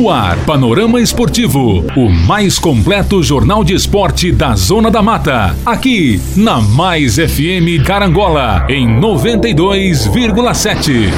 No 0.00 0.08
ar, 0.08 0.38
Panorama 0.46 0.98
Esportivo, 0.98 1.84
o 1.94 2.08
mais 2.08 2.58
completo 2.58 3.22
jornal 3.22 3.62
de 3.62 3.74
esporte 3.74 4.32
da 4.32 4.56
Zona 4.56 4.90
da 4.90 5.02
Mata. 5.02 5.54
Aqui, 5.66 6.18
na 6.34 6.58
Mais 6.58 7.16
FM 7.16 7.84
Carangola, 7.86 8.64
em 8.70 8.88
92,7. 8.98 11.12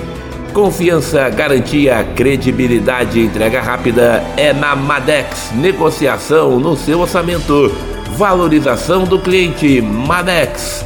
Confiança, 0.54 1.30
garantia, 1.30 2.04
credibilidade, 2.16 3.20
entrega 3.20 3.62
rápida 3.62 4.24
é 4.36 4.52
na 4.54 4.76
Madex. 4.76 5.52
Negociação 5.54 6.60
no 6.60 6.76
seu 6.76 7.02
orçamento. 7.02 7.72
Valorização 8.18 9.04
do 9.04 9.20
cliente. 9.20 9.82
Madex. 9.82 10.86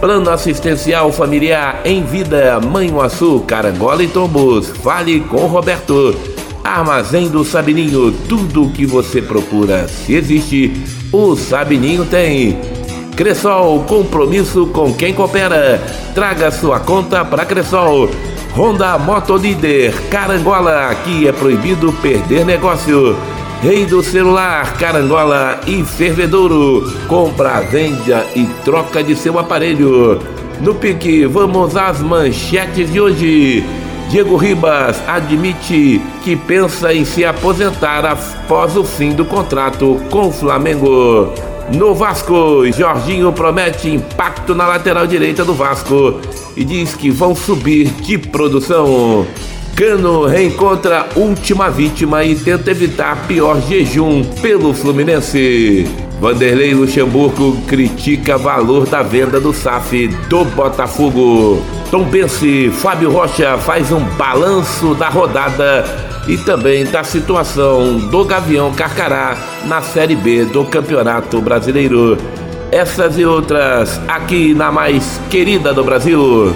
Plano 0.00 0.28
assistencial 0.28 1.12
familiar 1.12 1.82
em 1.84 2.02
vida. 2.02 2.60
Manhuaçu, 2.60 3.40
Carangola 3.46 4.02
e 4.02 4.08
Tombos. 4.08 4.68
Fale 4.68 5.20
com 5.20 5.46
Roberto. 5.46 6.35
Armazém 6.66 7.28
do 7.28 7.44
Sabininho, 7.44 8.12
tudo 8.28 8.64
o 8.64 8.70
que 8.70 8.84
você 8.84 9.22
procura. 9.22 9.86
Se 9.86 10.14
existe, 10.14 10.72
o 11.12 11.36
Sabininho 11.36 12.04
tem. 12.04 12.58
Cressol, 13.16 13.84
compromisso 13.84 14.66
com 14.66 14.92
quem 14.92 15.14
coopera. 15.14 15.80
Traga 16.14 16.50
sua 16.50 16.80
conta 16.80 17.24
para 17.24 17.46
Cressol. 17.46 18.10
Honda 18.56 18.98
Motolíder, 18.98 19.94
Carangola, 20.10 20.88
aqui 20.90 21.28
é 21.28 21.32
proibido 21.32 21.92
perder 22.02 22.44
negócio. 22.44 23.16
Rei 23.62 23.86
do 23.86 24.02
celular, 24.02 24.76
Carangola 24.76 25.60
e 25.66 25.84
Fervedouro. 25.84 26.92
Compra, 27.06 27.60
venda 27.60 28.26
e 28.34 28.44
troca 28.64 29.02
de 29.02 29.14
seu 29.14 29.38
aparelho. 29.38 30.20
No 30.60 30.74
pique, 30.74 31.26
vamos 31.26 31.76
às 31.76 32.00
manchetes 32.00 32.92
de 32.92 33.00
hoje. 33.00 33.64
Diego 34.08 34.36
Ribas 34.36 35.02
admite 35.06 36.00
que 36.22 36.36
pensa 36.36 36.94
em 36.94 37.04
se 37.04 37.24
aposentar 37.24 38.04
após 38.04 38.76
o 38.76 38.84
fim 38.84 39.10
do 39.10 39.24
contrato 39.24 40.00
com 40.10 40.28
o 40.28 40.32
Flamengo. 40.32 41.32
No 41.74 41.94
Vasco, 41.94 42.64
Jorginho 42.72 43.32
promete 43.32 43.88
impacto 43.88 44.54
na 44.54 44.66
lateral 44.66 45.06
direita 45.06 45.44
do 45.44 45.52
Vasco 45.52 46.20
e 46.56 46.64
diz 46.64 46.94
que 46.94 47.10
vão 47.10 47.34
subir 47.34 47.86
de 48.02 48.16
produção. 48.16 49.26
Cano 49.74 50.24
reencontra 50.24 51.06
última 51.16 51.68
vítima 51.68 52.24
e 52.24 52.36
tenta 52.36 52.70
evitar 52.70 53.26
pior 53.26 53.60
jejum 53.60 54.24
pelo 54.40 54.72
Fluminense. 54.72 55.84
Vanderlei 56.20 56.72
Luxemburgo 56.72 57.60
critica 57.66 58.38
valor 58.38 58.86
da 58.86 59.02
venda 59.02 59.38
do 59.38 59.52
SAF 59.52 60.08
do 60.28 60.44
Botafogo. 60.44 61.75
Tom 61.90 62.02
Bense, 62.04 62.68
Fábio 62.70 63.12
Rocha 63.12 63.56
faz 63.58 63.92
um 63.92 64.00
balanço 64.16 64.92
da 64.94 65.08
rodada 65.08 65.84
e 66.26 66.36
também 66.36 66.84
da 66.84 67.04
situação 67.04 67.98
do 67.98 68.24
Gavião 68.24 68.72
Carcará 68.72 69.36
na 69.66 69.80
Série 69.80 70.16
B 70.16 70.44
do 70.46 70.64
Campeonato 70.64 71.40
Brasileiro. 71.40 72.18
Essas 72.72 73.16
e 73.16 73.24
outras 73.24 74.00
aqui 74.08 74.52
na 74.52 74.72
mais 74.72 75.20
querida 75.30 75.72
do 75.72 75.84
Brasil. 75.84 76.54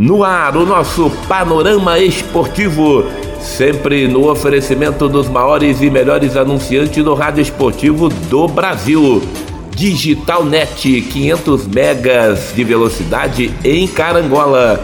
No 0.00 0.24
ar, 0.24 0.56
o 0.56 0.66
nosso 0.66 1.08
panorama 1.28 2.00
esportivo, 2.00 3.04
sempre 3.40 4.08
no 4.08 4.28
oferecimento 4.28 5.08
dos 5.08 5.28
maiores 5.28 5.80
e 5.80 5.88
melhores 5.88 6.36
anunciantes 6.36 7.04
do 7.04 7.14
rádio 7.14 7.42
esportivo 7.42 8.08
do 8.08 8.48
Brasil. 8.48 9.22
Digital 9.70 10.44
Net 10.44 11.00
500 11.00 11.66
megas 11.66 12.52
de 12.54 12.64
velocidade 12.64 13.54
em 13.64 13.86
Carangola. 13.86 14.82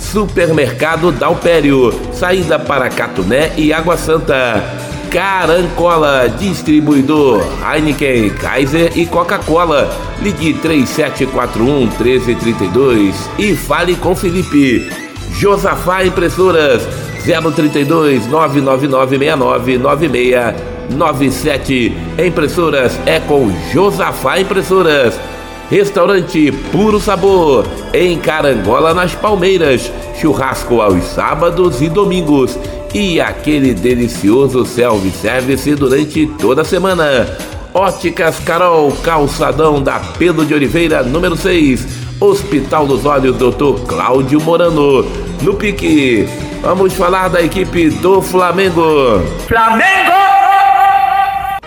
Supermercado 0.00 1.10
Dalpério, 1.10 1.92
saída 2.12 2.58
para 2.58 2.88
Catuné 2.88 3.52
e 3.56 3.72
Água 3.72 3.96
Santa. 3.96 4.62
Carancola, 5.10 6.28
distribuidor 6.28 7.42
Heineken, 7.62 8.30
Kaiser 8.30 8.92
e 8.96 9.06
Coca-Cola. 9.06 9.90
Ligue 10.20 10.54
3741 10.54 11.86
1332 11.86 13.30
e 13.38 13.54
fale 13.54 13.94
com 13.96 14.14
Felipe. 14.14 14.88
Josafá 15.32 16.04
Impressoras 16.04 16.82
032 17.24 18.26
999 18.26 19.18
69 19.18 20.75
9697. 20.90 21.96
Impressoras 22.26 22.98
é 23.06 23.20
com 23.20 23.50
Josafá 23.72 24.40
Impressoras. 24.40 25.18
Restaurante 25.70 26.52
Puro 26.70 27.00
Sabor, 27.00 27.66
em 27.92 28.18
Carangola, 28.18 28.94
nas 28.94 29.14
Palmeiras. 29.14 29.90
Churrasco 30.20 30.80
aos 30.80 31.04
sábados 31.04 31.82
e 31.82 31.88
domingos. 31.88 32.58
E 32.94 33.20
aquele 33.20 33.74
delicioso 33.74 34.64
self-service 34.64 35.74
durante 35.74 36.26
toda 36.38 36.62
a 36.62 36.64
semana. 36.64 37.26
Óticas 37.74 38.38
Carol, 38.38 38.90
calçadão 39.02 39.82
da 39.82 40.00
Pedro 40.18 40.46
de 40.46 40.54
Oliveira, 40.54 41.02
número 41.02 41.36
6. 41.36 41.86
Hospital 42.18 42.86
dos 42.86 43.04
Olhos, 43.04 43.36
Dr. 43.36 43.84
Cláudio 43.86 44.40
Morano. 44.40 45.04
No 45.42 45.54
pique, 45.54 46.26
vamos 46.62 46.94
falar 46.94 47.28
da 47.28 47.42
equipe 47.42 47.90
do 47.90 48.22
Flamengo. 48.22 49.20
Flamengo! 49.46 50.35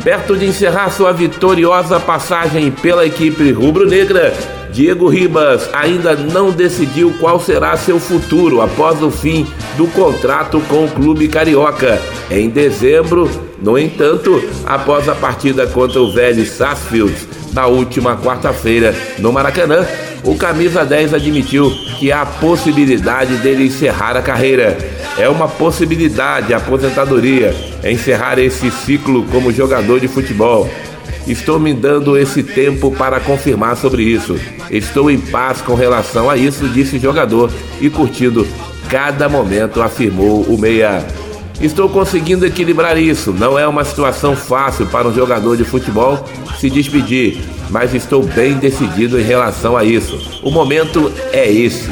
Perto 0.04 0.38
de 0.38 0.46
encerrar 0.46 0.90
sua 0.92 1.12
vitoriosa 1.12 2.00
passagem 2.00 2.72
pela 2.72 3.06
equipe 3.06 3.52
rubro-negra, 3.52 4.34
Diego 4.72 5.10
Ribas 5.10 5.70
ainda 5.74 6.16
não 6.16 6.52
decidiu 6.52 7.14
qual 7.20 7.38
será 7.40 7.76
seu 7.76 8.00
futuro 8.00 8.62
após 8.62 9.04
o 9.04 9.12
fim 9.12 9.46
do 9.76 9.88
contrato 9.88 10.62
com 10.70 10.86
o 10.86 10.92
clube 10.92 11.28
carioca. 11.28 12.02
Em 12.32 12.50
dezembro, 12.50 13.30
no 13.62 13.78
entanto, 13.78 14.42
após 14.66 15.10
a 15.10 15.16
partida 15.16 15.68
contra 15.68 16.00
o 16.00 16.14
velho 16.14 16.46
Sarsfield 16.46 17.16
na 17.52 17.68
última 17.68 18.16
quarta-feira 18.16 18.96
no 19.18 19.34
Maracanã, 19.34 19.86
o 20.24 20.36
camisa 20.36 20.86
10 20.86 21.14
admitiu 21.14 21.70
que 22.00 22.12
há 22.12 22.26
possibilidade 22.26 23.36
dele 23.38 23.66
encerrar 23.66 24.16
a 24.16 24.22
carreira. 24.22 24.78
É 25.20 25.28
uma 25.28 25.50
possibilidade 25.50 26.54
a 26.54 26.58
aposentadoria, 26.58 27.54
encerrar 27.84 28.40
esse 28.40 28.72
ciclo 28.72 29.26
como 29.26 29.52
jogador 29.52 30.00
de 30.00 30.08
futebol. 30.08 30.70
Estou 31.28 31.60
me 31.60 31.74
dando 31.74 32.18
esse 32.18 32.42
tempo 32.42 32.90
para 32.90 33.20
confirmar 33.20 33.76
sobre 33.76 34.04
isso. 34.04 34.40
Estou 34.72 35.12
em 35.12 35.20
paz 35.20 35.60
com 35.60 35.76
relação 35.76 36.30
a 36.30 36.38
isso, 36.38 36.70
disse 36.70 36.96
o 36.96 37.02
jogador, 37.02 37.52
e 37.82 37.90
curtindo 37.90 38.48
cada 38.88 39.28
momento, 39.28 39.82
afirmou 39.82 40.44
o 40.44 40.58
meia. 40.58 41.06
Estou 41.60 41.90
conseguindo 41.90 42.46
equilibrar 42.46 42.98
isso. 42.98 43.34
Não 43.34 43.60
é 43.60 43.68
uma 43.68 43.84
situação 43.84 44.38
fácil 44.38 44.88
para 44.88 45.10
um 45.10 45.14
jogador 45.14 45.58
de 45.58 45.66
futebol 45.66 46.26
se 46.58 46.70
despedir, 46.70 47.40
mas 47.70 47.94
estou 47.94 48.24
bem 48.24 48.54
decidido 48.54 49.20
em 49.20 49.24
relação 49.24 49.76
a 49.76 49.84
isso. 49.84 50.40
O 50.42 50.50
momento 50.50 51.12
é 51.34 51.52
esse. 51.52 51.90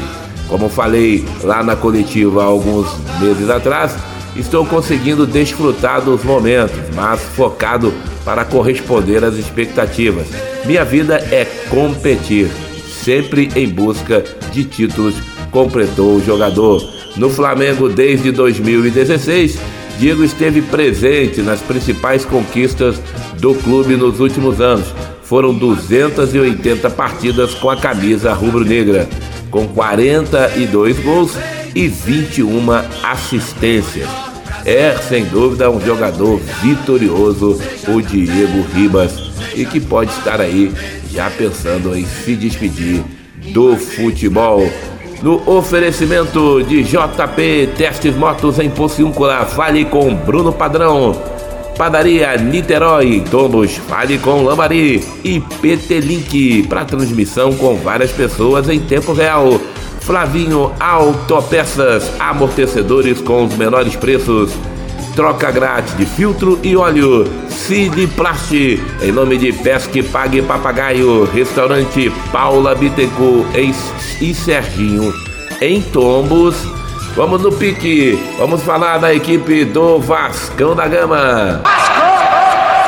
Como 0.48 0.68
falei 0.68 1.24
lá 1.42 1.62
na 1.62 1.76
coletiva 1.76 2.42
há 2.42 2.46
alguns 2.46 2.86
meses 3.20 3.50
atrás, 3.50 3.94
estou 4.34 4.64
conseguindo 4.64 5.26
desfrutar 5.26 6.00
dos 6.00 6.24
momentos, 6.24 6.76
mas 6.94 7.20
focado 7.20 7.92
para 8.24 8.44
corresponder 8.44 9.24
às 9.24 9.34
expectativas. 9.34 10.26
Minha 10.64 10.84
vida 10.84 11.16
é 11.30 11.44
competir, 11.68 12.50
sempre 13.02 13.50
em 13.54 13.68
busca 13.68 14.24
de 14.52 14.64
títulos, 14.64 15.14
completou 15.50 16.16
o 16.16 16.24
jogador. 16.24 16.82
No 17.16 17.30
Flamengo 17.30 17.88
desde 17.88 18.30
2016, 18.30 19.58
Diego 19.98 20.22
esteve 20.22 20.62
presente 20.62 21.42
nas 21.42 21.60
principais 21.60 22.24
conquistas 22.24 23.00
do 23.40 23.54
clube 23.54 23.96
nos 23.96 24.20
últimos 24.20 24.60
anos. 24.60 24.86
Foram 25.22 25.52
280 25.52 26.88
partidas 26.90 27.54
com 27.54 27.68
a 27.68 27.76
camisa 27.76 28.32
rubro-negra, 28.32 29.08
com 29.50 29.66
42 29.68 30.98
gols 31.00 31.36
e 31.74 31.88
21 31.88 32.70
assistências. 33.02 34.08
É, 34.64 34.96
sem 34.96 35.24
dúvida, 35.24 35.70
um 35.70 35.80
jogador 35.80 36.40
vitorioso, 36.62 37.58
o 37.88 38.02
Diego 38.02 38.62
Ribas, 38.74 39.12
e 39.54 39.64
que 39.64 39.80
pode 39.80 40.10
estar 40.10 40.40
aí 40.40 40.72
já 41.10 41.30
pensando 41.30 41.96
em 41.96 42.04
se 42.04 42.34
despedir 42.34 43.02
do 43.52 43.76
futebol. 43.76 44.68
No 45.22 45.42
oferecimento 45.50 46.62
de 46.62 46.82
JP 46.84 47.70
Testes 47.76 48.14
Motos 48.14 48.58
em 48.58 48.70
Pociúncula, 48.70 49.44
fale 49.46 49.84
com 49.84 50.14
Bruno 50.14 50.52
Padrão. 50.52 51.37
Padaria 51.78 52.36
Niterói, 52.36 53.22
Tombos, 53.30 53.76
fale 53.76 54.18
com 54.18 54.42
Lambari 54.42 55.00
e 55.22 55.38
PT 55.38 56.00
Link 56.00 56.66
para 56.66 56.84
transmissão 56.84 57.54
com 57.54 57.76
várias 57.76 58.10
pessoas 58.10 58.68
em 58.68 58.80
tempo 58.80 59.12
real. 59.12 59.60
Flavinho 60.00 60.72
Autopeças, 60.80 62.10
amortecedores 62.18 63.20
com 63.20 63.44
os 63.44 63.56
menores 63.56 63.94
preços. 63.94 64.50
Troca 65.14 65.52
grátis 65.52 65.96
de 65.96 66.04
filtro 66.04 66.58
e 66.64 66.74
óleo. 66.74 67.24
Siliplast, 67.48 68.52
em 69.00 69.12
nome 69.12 69.38
de 69.38 69.52
Pesque 69.52 70.02
Pague 70.02 70.42
Papagaio. 70.42 71.26
Restaurante 71.26 72.10
Paula 72.32 72.74
Bittencourt 72.74 73.46
e 74.20 74.34
Serginho, 74.34 75.14
em 75.60 75.80
Tombos. 75.80 76.77
Vamos 77.18 77.42
no 77.42 77.50
pique, 77.50 78.16
vamos 78.38 78.62
falar 78.62 78.98
da 78.98 79.12
equipe 79.12 79.64
do 79.64 79.98
Vascão 79.98 80.76
da 80.76 80.86
Gama. 80.86 81.64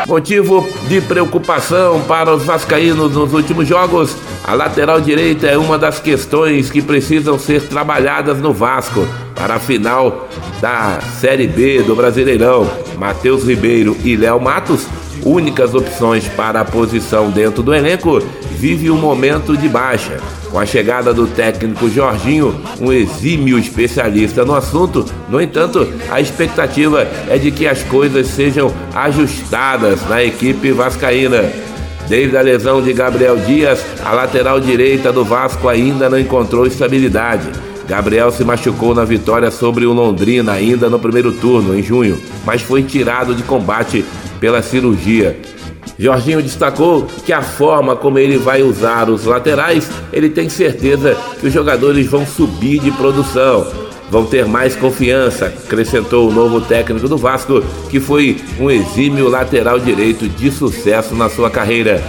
Motivo 0.07 0.65
de 0.87 1.01
preocupação 1.01 2.01
para 2.03 2.33
os 2.33 2.45
vascaínos 2.45 3.13
nos 3.13 3.33
últimos 3.33 3.67
jogos, 3.67 4.17
a 4.45 4.55
lateral 4.55 5.01
direita 5.01 5.49
é 5.49 5.59
uma 5.59 5.77
das 5.77 5.99
questões 5.99 6.71
que 6.71 6.81
precisam 6.81 7.41
ser 7.41 7.63
trabalhadas 7.63 8.39
no 8.39 8.53
Vasco 8.53 9.05
para 9.35 9.57
a 9.57 9.59
final 9.59 10.29
da 10.61 11.01
Série 11.19 11.49
B 11.49 11.83
do 11.83 11.97
Brasileirão. 11.97 12.71
Matheus 12.97 13.43
Ribeiro 13.43 13.97
e 14.05 14.15
Léo 14.15 14.41
Matos, 14.41 14.87
únicas 15.25 15.75
opções 15.75 16.29
para 16.29 16.61
a 16.61 16.65
posição 16.65 17.31
dentro 17.31 17.63
do 17.63 17.75
elenco, 17.75 18.21
vive 18.53 18.91
um 18.91 18.99
momento 18.99 19.57
de 19.57 19.69
baixa. 19.69 20.19
Com 20.51 20.59
a 20.59 20.67
chegada 20.67 21.15
do 21.15 21.27
técnico 21.29 21.89
Jorginho, 21.89 22.61
um 22.81 22.93
exímio 22.93 23.59
especialista 23.59 24.45
no 24.45 24.55
assunto, 24.55 25.05
no 25.29 25.41
entanto, 25.41 25.87
a 26.11 26.21
expectativa 26.21 27.07
é 27.29 27.39
de 27.39 27.53
que 27.53 27.69
as 27.69 27.83
coisas 27.85 28.27
sejam 28.27 28.73
ajustadas 28.95 30.07
na 30.09 30.23
equipe 30.25 30.73
vascaína. 30.73 31.45
Desde 32.09 32.37
a 32.37 32.43
lesão 32.43 32.83
de 32.83 32.93
Gabriel 32.93 33.37
Dias, 33.37 33.87
a 34.05 34.13
lateral 34.13 34.59
direita 34.59 35.13
do 35.13 35.25
Vasco 35.25 35.69
ainda 35.69 36.11
não 36.11 36.19
encontrou 36.19 36.67
estabilidade. 36.67 37.49
Gabriel 37.87 38.33
se 38.33 38.45
machucou 38.45 38.95
na 38.95 39.05
vitória 39.05 39.51
sobre 39.51 39.87
o 39.87 39.93
Londrina 39.93 40.53
ainda 40.53 40.91
no 40.91 40.99
primeiro 40.99 41.33
turno, 41.33 41.77
em 41.77 41.83
junho, 41.83 42.21
mas 42.45 42.63
foi 42.63 42.83
tirado 42.83 43.35
de 43.35 43.45
combate 43.45 44.05
pela 44.41 44.63
cirurgia. 44.63 45.39
Jorginho 45.99 46.43
destacou 46.43 47.07
que 47.27 47.33
a 47.33 47.43
forma 47.43 47.95
como 47.95 48.19
ele 48.19 48.39
vai 48.39 48.63
usar 48.63 49.11
os 49.11 49.27
laterais, 49.27 49.91
ele 50.13 50.31
tem 50.31 50.49
certeza 50.49 51.15
que 51.39 51.47
os 51.47 51.53
jogadores 51.53 52.07
vão 52.07 52.27
subir 52.27 52.81
de 52.81 52.91
produção, 52.91 53.67
vão 54.11 54.25
ter 54.25 54.47
mais 54.47 54.75
confiança, 54.75 55.53
acrescentou 55.65 56.29
o 56.29 56.33
novo 56.33 56.61
técnico 56.63 57.07
do 57.07 57.19
Vasco, 57.19 57.63
que 57.91 58.01
foi 58.01 58.39
um 58.59 58.71
exímio 58.71 59.29
lateral 59.29 59.79
direito 59.79 60.27
de 60.27 60.51
sucesso 60.51 61.15
na 61.15 61.29
sua 61.29 61.51
carreira. 61.51 62.03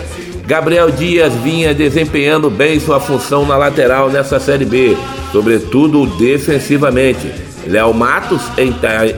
Gabriel 0.48 0.90
Dias 0.90 1.34
vinha 1.36 1.74
desempenhando 1.74 2.50
bem 2.50 2.80
sua 2.80 3.00
função 3.00 3.46
na 3.46 3.58
lateral 3.58 4.10
nessa 4.10 4.40
Série 4.40 4.66
B, 4.66 4.98
sobretudo 5.32 6.06
defensivamente. 6.18 7.51
Léo 7.68 7.94
Matos, 7.94 8.42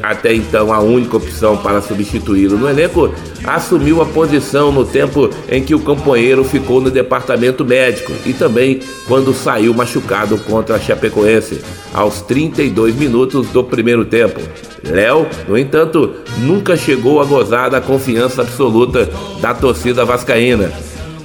até 0.01 0.33
então 0.33 0.73
a 0.73 0.79
única 0.79 1.17
opção 1.17 1.57
para 1.57 1.81
substituí-lo 1.81 2.57
no 2.57 2.69
elenco, 2.69 3.13
assumiu 3.45 4.01
a 4.01 4.05
posição 4.05 4.71
no 4.71 4.85
tempo 4.85 5.29
em 5.49 5.63
que 5.63 5.73
o 5.73 5.79
companheiro 5.79 6.43
ficou 6.43 6.81
no 6.81 6.91
departamento 6.91 7.63
médico 7.63 8.11
e 8.25 8.33
também 8.33 8.79
quando 9.07 9.33
saiu 9.33 9.73
machucado 9.73 10.37
contra 10.39 10.75
a 10.75 10.79
Chapecoense, 10.79 11.61
aos 11.93 12.21
32 12.21 12.95
minutos 12.95 13.47
do 13.47 13.63
primeiro 13.63 14.05
tempo. 14.05 14.41
Léo, 14.83 15.27
no 15.47 15.57
entanto, 15.57 16.15
nunca 16.39 16.75
chegou 16.75 17.21
a 17.21 17.25
gozar 17.25 17.69
da 17.69 17.79
confiança 17.79 18.41
absoluta 18.41 19.09
da 19.39 19.53
torcida 19.53 20.03
vascaína. 20.03 20.71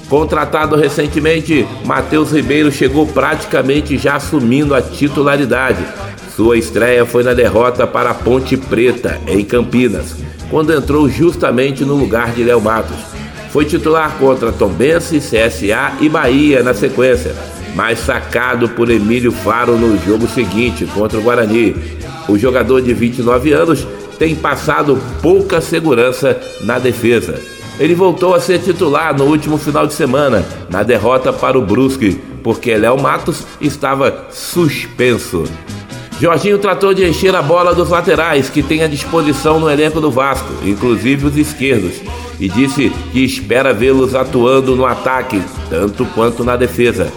Contratado 0.09 0.75
recentemente, 0.76 1.67
Matheus 1.85 2.32
Ribeiro 2.32 2.73
chegou 2.73 3.06
praticamente 3.06 3.99
já 3.99 4.17
assumindo 4.17 4.75
a 4.75 4.81
titularidade 4.81 5.85
sua 6.38 6.56
estreia 6.56 7.05
foi 7.05 7.25
na 7.25 7.35
derrota 7.35 7.85
para 7.85 8.11
a 8.11 8.14
Ponte 8.14 8.56
Preta, 8.56 9.20
em 9.26 9.44
Campinas, 9.44 10.14
quando 10.49 10.73
entrou 10.73 11.08
justamente 11.08 11.85
no 11.85 11.96
lugar 11.96 12.31
de 12.31 12.44
Léo 12.44 12.61
Matos. 12.61 12.96
Foi 13.50 13.64
titular 13.64 14.17
contra 14.20 14.52
Tombense, 14.52 15.19
CSA 15.19 15.94
e 16.00 16.08
Bahia 16.08 16.62
na 16.62 16.73
sequência, 16.73 17.35
mas 17.75 17.99
sacado 17.99 18.69
por 18.69 18.88
Emílio 18.88 19.32
Faro 19.32 19.76
no 19.76 19.99
jogo 20.06 20.29
seguinte 20.29 20.87
contra 20.87 21.19
o 21.19 21.23
Guarani. 21.23 21.75
O 22.29 22.38
jogador 22.38 22.82
de 22.82 22.94
29 22.94 23.52
anos 23.52 23.84
tem 24.17 24.37
passado 24.37 24.96
pouca 25.20 25.61
segurança 25.61 26.41
na 26.61 26.79
defesa. 26.79 27.34
Ele 27.81 27.96
voltou 27.96 28.32
a 28.32 28.41
ser 28.41 28.61
titular 28.61 29.12
no 29.12 29.25
último 29.25 29.58
final 29.58 29.88
de 29.88 29.94
semana, 29.94 30.46
na 30.70 30.84
derrota 30.84 31.32
para 31.32 31.58
o 31.58 31.67
Brusque, 31.67 32.17
porque 32.44 32.77
Léo 32.77 32.96
Matos 32.96 33.44
estava 33.60 34.29
suspenso. 34.31 35.43
Jorginho 36.20 36.58
tratou 36.58 36.93
de 36.93 37.08
encher 37.08 37.34
a 37.37 37.41
bola 37.41 37.72
dos 37.72 37.91
laterais 37.91 38.51
que 38.51 38.60
tem 38.60 38.82
à 38.82 38.89
disposição 38.89 39.60
no 39.60 39.70
elenco 39.70 40.01
do 40.01 40.10
Vasco, 40.10 40.53
inclusive 40.65 41.27
os 41.27 41.37
esquerdos, 41.37 42.03
e 42.41 42.48
disse 42.48 42.91
que 43.13 43.25
espera 43.25 43.72
vê-los 43.72 44.17
atuando 44.17 44.75
no 44.75 44.84
ataque, 44.84 45.41
tanto 45.70 46.05
quanto 46.06 46.43
na 46.43 46.56
defesa. 46.56 47.13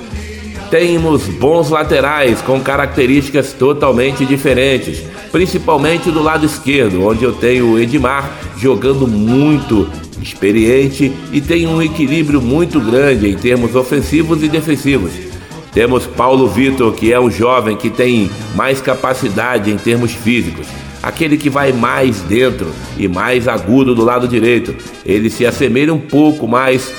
Temos 0.70 1.24
bons 1.24 1.72
laterais 1.72 2.41
com 2.41 2.60
características 2.62 3.53
totalmente 3.53 4.24
diferentes, 4.24 5.03
principalmente 5.31 6.12
do 6.12 6.22
lado 6.22 6.46
esquerdo, 6.46 7.03
onde 7.03 7.24
eu 7.24 7.34
tenho 7.34 7.72
o 7.72 7.79
Edmar 7.79 8.31
jogando 8.55 9.08
muito 9.08 9.89
experiente 10.22 11.12
e 11.34 11.41
tem 11.41 11.65
um 11.65 11.81
equilíbrio 11.81 12.39
muito 12.39 12.79
grande 12.79 13.27
em 13.27 13.36
termos 13.36 13.75
ofensivos 13.75 14.43
e 14.43 14.48
defensivos. 14.48 15.30
Temos 15.73 16.05
Paulo 16.05 16.47
Vitor, 16.49 16.91
que 16.93 17.13
é 17.13 17.19
um 17.19 17.31
jovem 17.31 17.77
que 17.77 17.89
tem 17.89 18.29
mais 18.55 18.81
capacidade 18.81 19.71
em 19.71 19.77
termos 19.77 20.11
físicos, 20.11 20.67
aquele 21.01 21.37
que 21.37 21.49
vai 21.49 21.71
mais 21.71 22.19
dentro 22.21 22.67
e 22.97 23.07
mais 23.07 23.47
agudo 23.47 23.95
do 23.95 24.03
lado 24.03 24.27
direito. 24.27 24.75
Ele 25.05 25.29
se 25.29 25.45
assemelha 25.45 25.93
um 25.93 25.99
pouco 25.99 26.45
mais. 26.45 26.93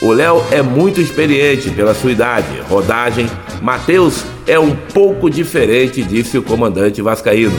O 0.00 0.12
Léo 0.12 0.44
é 0.52 0.62
muito 0.62 1.00
experiente 1.00 1.70
pela 1.70 1.92
sua 1.92 2.12
idade, 2.12 2.46
rodagem. 2.68 3.28
Matheus 3.60 4.24
é 4.46 4.58
um 4.58 4.76
pouco 4.94 5.28
diferente, 5.28 6.04
disse 6.04 6.38
o 6.38 6.42
comandante 6.42 7.02
Vascaíno. 7.02 7.58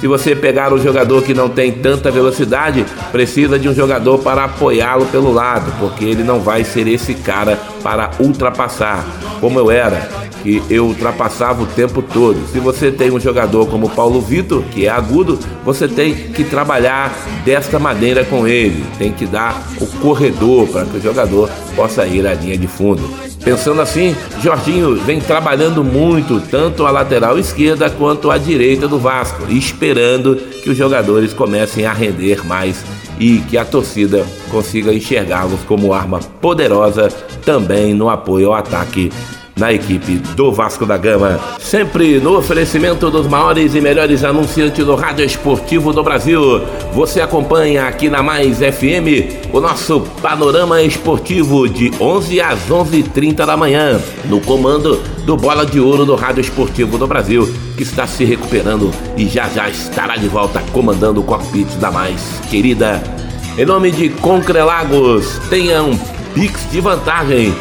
Se 0.00 0.06
você 0.06 0.34
pegar 0.34 0.72
um 0.72 0.78
jogador 0.78 1.22
que 1.22 1.34
não 1.34 1.48
tem 1.48 1.72
tanta 1.72 2.08
velocidade, 2.08 2.84
precisa 3.10 3.58
de 3.58 3.68
um 3.68 3.74
jogador 3.74 4.18
para 4.18 4.44
apoiá-lo 4.44 5.06
pelo 5.06 5.32
lado, 5.32 5.72
porque 5.80 6.04
ele 6.04 6.22
não 6.22 6.38
vai 6.38 6.62
ser 6.62 6.86
esse 6.86 7.14
cara 7.14 7.58
para 7.88 8.10
ultrapassar, 8.20 9.02
como 9.40 9.58
eu 9.58 9.70
era, 9.70 10.10
que 10.42 10.62
eu 10.68 10.84
ultrapassava 10.84 11.62
o 11.62 11.66
tempo 11.66 12.02
todo. 12.02 12.38
Se 12.52 12.60
você 12.60 12.90
tem 12.90 13.10
um 13.10 13.18
jogador 13.18 13.66
como 13.66 13.88
Paulo 13.88 14.20
Vitor, 14.20 14.62
que 14.64 14.84
é 14.84 14.90
agudo, 14.90 15.38
você 15.64 15.88
tem 15.88 16.14
que 16.14 16.44
trabalhar 16.44 17.10
desta 17.46 17.78
maneira 17.78 18.26
com 18.26 18.46
ele, 18.46 18.84
tem 18.98 19.10
que 19.10 19.24
dar 19.24 19.66
o 19.80 19.86
corredor 20.02 20.68
para 20.68 20.84
que 20.84 20.98
o 20.98 21.00
jogador 21.00 21.48
possa 21.74 22.04
ir 22.04 22.26
à 22.26 22.34
linha 22.34 22.58
de 22.58 22.66
fundo. 22.66 23.08
Pensando 23.42 23.80
assim, 23.80 24.14
Jorginho 24.42 24.94
vem 24.96 25.18
trabalhando 25.18 25.82
muito, 25.82 26.42
tanto 26.42 26.84
a 26.84 26.90
lateral 26.90 27.38
esquerda 27.38 27.88
quanto 27.88 28.30
a 28.30 28.36
direita 28.36 28.86
do 28.86 28.98
Vasco, 28.98 29.44
esperando 29.48 30.36
que 30.62 30.68
os 30.68 30.76
jogadores 30.76 31.32
comecem 31.32 31.86
a 31.86 31.92
render 31.94 32.46
mais 32.46 32.84
e 33.20 33.40
que 33.40 33.58
a 33.58 33.64
torcida 33.64 34.24
consiga 34.50 34.92
enxergá-los 34.92 35.60
como 35.64 35.92
arma 35.92 36.20
poderosa 36.40 37.08
também 37.44 37.94
no 37.94 38.08
apoio 38.08 38.48
ao 38.48 38.54
ataque 38.54 39.10
na 39.58 39.72
equipe 39.72 40.16
do 40.34 40.52
Vasco 40.52 40.86
da 40.86 40.96
Gama. 40.96 41.38
Sempre 41.58 42.20
no 42.20 42.38
oferecimento 42.38 43.10
dos 43.10 43.26
maiores 43.26 43.74
e 43.74 43.80
melhores 43.80 44.24
anunciantes 44.24 44.84
do 44.84 44.94
rádio 44.94 45.24
esportivo 45.24 45.92
do 45.92 46.02
Brasil. 46.02 46.62
Você 46.92 47.20
acompanha 47.20 47.86
aqui 47.86 48.08
na 48.08 48.22
Mais 48.22 48.58
FM 48.58 49.50
o 49.52 49.60
nosso 49.60 50.00
panorama 50.22 50.80
esportivo 50.82 51.68
de 51.68 51.90
11 52.00 52.40
às 52.40 52.68
11h30 52.68 53.44
da 53.44 53.56
manhã, 53.56 54.00
no 54.26 54.40
comando 54.40 55.00
do 55.26 55.36
Bola 55.36 55.66
de 55.66 55.80
Ouro 55.80 56.06
do 56.06 56.14
Rádio 56.14 56.40
Esportivo 56.40 56.96
do 56.96 57.06
Brasil, 57.06 57.52
que 57.76 57.82
está 57.82 58.06
se 58.06 58.24
recuperando 58.24 58.90
e 59.16 59.26
já 59.26 59.48
já 59.48 59.68
estará 59.68 60.16
de 60.16 60.28
volta 60.28 60.62
comandando 60.72 61.20
o 61.20 61.24
cockpit 61.24 61.68
da 61.78 61.90
mais 61.90 62.40
querida. 62.48 63.02
Em 63.58 63.66
nome 63.66 63.90
de 63.90 64.08
Concrelagos, 64.08 65.38
tenha 65.50 65.82
um 65.82 65.98
Pix 66.34 66.70
de 66.70 66.80
vantagem 66.80 67.52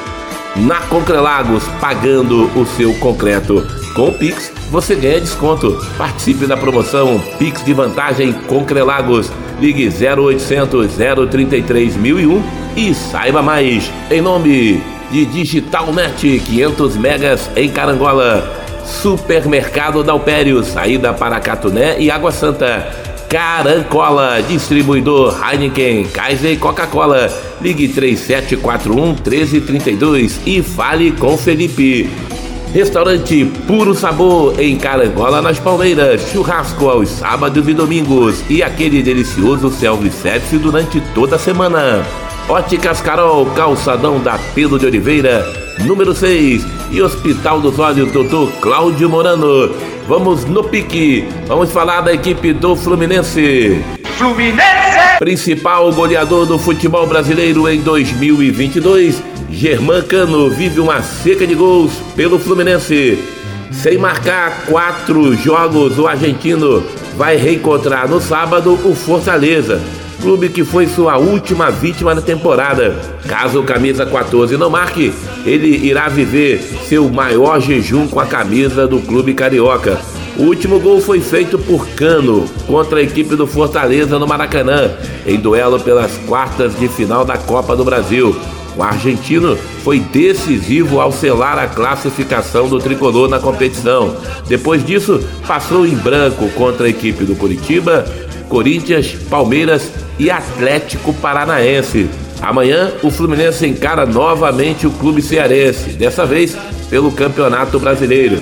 na 0.60 0.82
Concrelagos, 0.82 1.64
pagando 1.80 2.46
o 2.60 2.66
seu 2.66 2.94
concreto. 2.96 3.66
Com 3.96 4.10
o 4.10 4.14
Pix, 4.14 4.52
você 4.72 4.96
ganha 4.96 5.20
desconto. 5.20 5.78
Participe 5.98 6.46
da 6.46 6.58
promoção 6.58 7.20
Pix 7.38 7.64
de 7.64 7.74
vantagem 7.74 8.34
Concrelagos. 8.34 9.32
Ligue 9.60 9.88
0800 9.90 10.92
033 11.30 11.96
1001 11.96 12.44
e 12.76 12.94
saiba 12.94 13.42
mais. 13.42 13.92
Em 14.10 14.22
nome 14.22 14.84
de 15.12 15.26
Digitalnet 15.26 16.40
500 16.40 16.98
megas 16.98 17.50
em 17.56 17.70
Carangola. 17.70 18.56
Supermercado 18.86 20.02
Dalpério, 20.02 20.64
saída 20.64 21.14
para 21.14 21.40
Catuné 21.40 22.00
e 22.00 22.10
Água 22.10 22.32
Santa. 22.32 23.07
Carancola, 23.30 24.42
distribuidor 24.42 25.38
Heineken, 25.44 26.06
Kaiser 26.08 26.54
e 26.54 26.58
Coca-Cola. 26.58 27.30
Ligue 27.62 27.90
3741 27.90 29.08
1332 29.08 30.40
e 30.46 30.62
fale 30.64 31.12
com 31.12 31.38
Felipe. 31.38 32.10
Restaurante 32.74 33.46
Puro 33.66 33.94
Sabor 33.94 34.60
em 34.60 34.78
Carangola, 34.78 35.42
nas 35.42 35.60
Palmeiras. 35.60 36.22
Churrasco 36.32 36.90
aos 36.90 37.10
sábados 37.10 37.68
e 37.68 37.74
domingos. 37.74 38.44
E 38.50 38.64
aquele 38.64 39.02
delicioso 39.02 39.70
self-service 39.70 40.58
durante 40.58 41.02
toda 41.14 41.36
a 41.36 41.40
semana. 41.40 42.06
Óticas 42.48 43.02
Carol, 43.02 43.46
calçadão 43.48 44.22
da 44.22 44.40
Pedro 44.56 44.80
de 44.80 44.86
Oliveira, 44.86 45.46
número 45.86 46.16
6. 46.16 46.66
E 46.92 47.02
Hospital 47.02 47.60
dos 47.60 47.78
Olhos, 47.78 48.10
Dr. 48.12 48.50
Cláudio 48.62 49.10
Morano. 49.10 49.70
Vamos 50.08 50.46
no 50.46 50.64
pique. 50.64 51.28
Vamos 51.48 51.70
falar 51.70 52.00
da 52.00 52.14
equipe 52.14 52.54
do 52.54 52.78
Fluminense. 52.78 53.84
Fluminense! 54.18 55.20
Principal 55.20 55.92
goleador 55.92 56.46
do 56.46 56.58
futebol 56.58 57.06
brasileiro 57.06 57.68
em 57.68 57.82
2022, 57.82 59.22
Germán 59.50 60.02
Cano 60.04 60.50
vive 60.50 60.80
uma 60.80 61.02
seca 61.02 61.46
de 61.46 61.54
gols 61.54 61.92
pelo 62.16 62.40
Fluminense. 62.40 63.20
Sem 63.70 63.98
marcar 63.98 64.66
quatro 64.68 65.36
jogos, 65.36 66.00
o 66.00 66.08
argentino 66.08 66.82
vai 67.18 67.36
reencontrar 67.36 68.08
no 68.08 68.22
sábado 68.22 68.80
o 68.86 68.96
Fortaleza 68.96 69.82
clube 70.22 70.50
que 70.50 70.64
foi 70.64 70.88
sua 70.88 71.18
última 71.18 71.70
vítima 71.72 72.14
na 72.14 72.22
temporada. 72.22 72.96
Caso 73.28 73.60
o 73.60 73.64
camisa 73.64 74.06
14 74.06 74.58
não 74.58 74.70
marque, 74.70 75.14
ele 75.46 75.88
irá 75.88 76.08
viver 76.10 76.62
seu 76.88 77.10
maior 77.10 77.60
jejum 77.60 78.08
com 78.08 78.20
a 78.20 78.26
camisa 78.26 78.88
do 78.88 79.00
clube 79.00 79.34
carioca. 79.34 80.00
O 80.38 80.44
último 80.44 80.80
gol 80.80 81.02
foi 81.02 81.20
feito 81.20 81.58
por 81.58 81.88
Cano 81.90 82.46
contra 82.68 83.00
a 83.00 83.02
equipe 83.02 83.36
do 83.36 83.48
Fortaleza 83.48 84.20
no 84.20 84.28
Maracanã, 84.28 84.92
em 85.26 85.38
duelo 85.38 85.80
pelas 85.80 86.16
quartas 86.28 86.78
de 86.78 86.88
final 86.88 87.26
da 87.26 87.38
Copa 87.38 87.76
do 87.76 87.84
Brasil. 87.84 88.36
O 88.78 88.84
argentino 88.84 89.58
foi 89.84 90.00
decisivo 90.00 91.02
ao 91.02 91.12
selar 91.12 91.58
a 91.58 91.68
classificação 91.68 92.70
do 92.70 92.78
tricolor 92.78 93.28
na 93.28 93.40
competição. 93.40 94.16
Depois 94.48 94.86
disso, 94.86 95.20
passou 95.48 95.88
em 95.88 95.96
branco 95.96 96.48
contra 96.50 96.86
a 96.86 96.90
equipe 96.90 97.24
do 97.24 97.36
Curitiba, 97.36 98.06
Corinthians, 98.48 99.16
Palmeiras 99.30 99.92
e 100.18 100.32
Atlético 100.32 101.14
Paranaense. 101.14 102.10
Amanhã, 102.42 102.92
o 103.04 103.10
Fluminense 103.10 103.66
encara 103.66 104.06
novamente 104.06 104.86
o 104.86 104.92
clube 104.92 105.22
cearense, 105.22 105.92
dessa 105.92 106.26
vez 106.26 106.56
pelo 106.90 107.12
Campeonato 107.12 107.80
Brasileiro. 107.80 108.42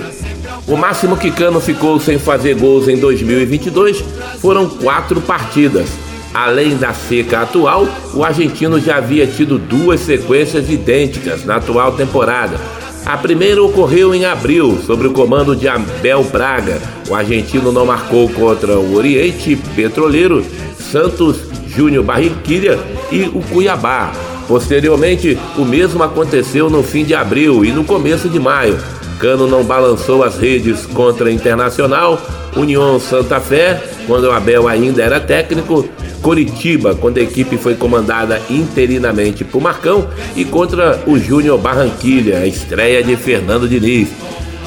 O 0.66 0.76
máximo 0.76 1.16
que 1.16 1.30
Cano 1.30 1.60
ficou 1.60 1.98
sem 2.00 2.18
fazer 2.18 2.54
gols 2.54 2.88
em 2.88 2.96
2022 2.98 4.04
foram 4.40 4.68
quatro 4.68 5.20
partidas. 5.20 5.88
Além 6.34 6.76
da 6.76 6.92
seca 6.92 7.42
atual, 7.42 7.86
o 8.12 8.22
argentino 8.22 8.78
já 8.78 8.96
havia 8.96 9.26
tido 9.26 9.58
duas 9.58 10.00
sequências 10.00 10.68
idênticas 10.68 11.44
na 11.44 11.56
atual 11.56 11.92
temporada. 11.92 12.60
A 13.06 13.16
primeira 13.16 13.62
ocorreu 13.62 14.12
em 14.12 14.24
abril, 14.24 14.80
sob 14.84 15.06
o 15.06 15.12
comando 15.12 15.54
de 15.54 15.68
Abel 15.68 16.24
Braga. 16.24 16.82
O 17.08 17.14
argentino 17.14 17.70
não 17.70 17.86
marcou 17.86 18.28
contra 18.28 18.80
o 18.80 18.96
Oriente 18.96 19.54
Petroleiro, 19.76 20.44
Santos 20.76 21.36
Júnior 21.68 22.02
Barranquilha 22.02 22.76
e 23.12 23.22
o 23.32 23.40
Cuiabá. 23.42 24.12
Posteriormente, 24.48 25.38
o 25.56 25.64
mesmo 25.64 26.02
aconteceu 26.02 26.68
no 26.68 26.82
fim 26.82 27.04
de 27.04 27.14
abril 27.14 27.64
e 27.64 27.70
no 27.70 27.84
começo 27.84 28.28
de 28.28 28.40
maio. 28.40 28.76
Cano 29.20 29.46
não 29.46 29.62
balançou 29.62 30.24
as 30.24 30.36
redes 30.36 30.84
contra 30.84 31.30
Internacional, 31.30 32.20
União 32.56 32.98
Santa 32.98 33.38
Fé, 33.38 33.80
quando 34.08 34.24
o 34.24 34.32
Abel 34.32 34.66
ainda 34.66 35.00
era 35.00 35.20
técnico, 35.20 35.88
Coritiba, 36.22 36.94
quando 36.94 37.18
a 37.18 37.22
equipe 37.22 37.56
foi 37.56 37.74
comandada 37.74 38.40
interinamente 38.50 39.44
por 39.44 39.60
Marcão, 39.60 40.08
e 40.34 40.44
contra 40.44 41.02
o 41.06 41.18
Júnior 41.18 41.58
Barranquilha, 41.58 42.38
a 42.38 42.46
estreia 42.46 43.02
de 43.02 43.16
Fernando 43.16 43.68
Diniz. 43.68 44.08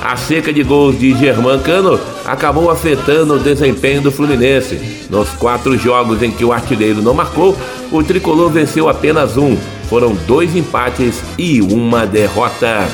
A 0.01 0.15
seca 0.15 0.53
de 0.53 0.63
gols 0.63 0.97
de 0.97 1.13
Germán 1.17 1.59
Cano 1.59 1.99
acabou 2.25 2.71
afetando 2.71 3.33
o 3.33 3.39
desempenho 3.39 4.01
do 4.01 4.11
Fluminense. 4.11 4.79
Nos 5.09 5.29
quatro 5.31 5.77
jogos 5.77 6.23
em 6.23 6.31
que 6.31 6.45
o 6.45 6.53
artilheiro 6.53 7.01
não 7.01 7.13
marcou, 7.13 7.55
o 7.91 8.01
tricolor 8.01 8.49
venceu 8.49 8.87
apenas 8.87 9.35
um. 9.35 9.57
Foram 9.89 10.15
dois 10.25 10.55
empates 10.55 11.21
e 11.37 11.61
uma 11.61 12.05
derrota. 12.05 12.87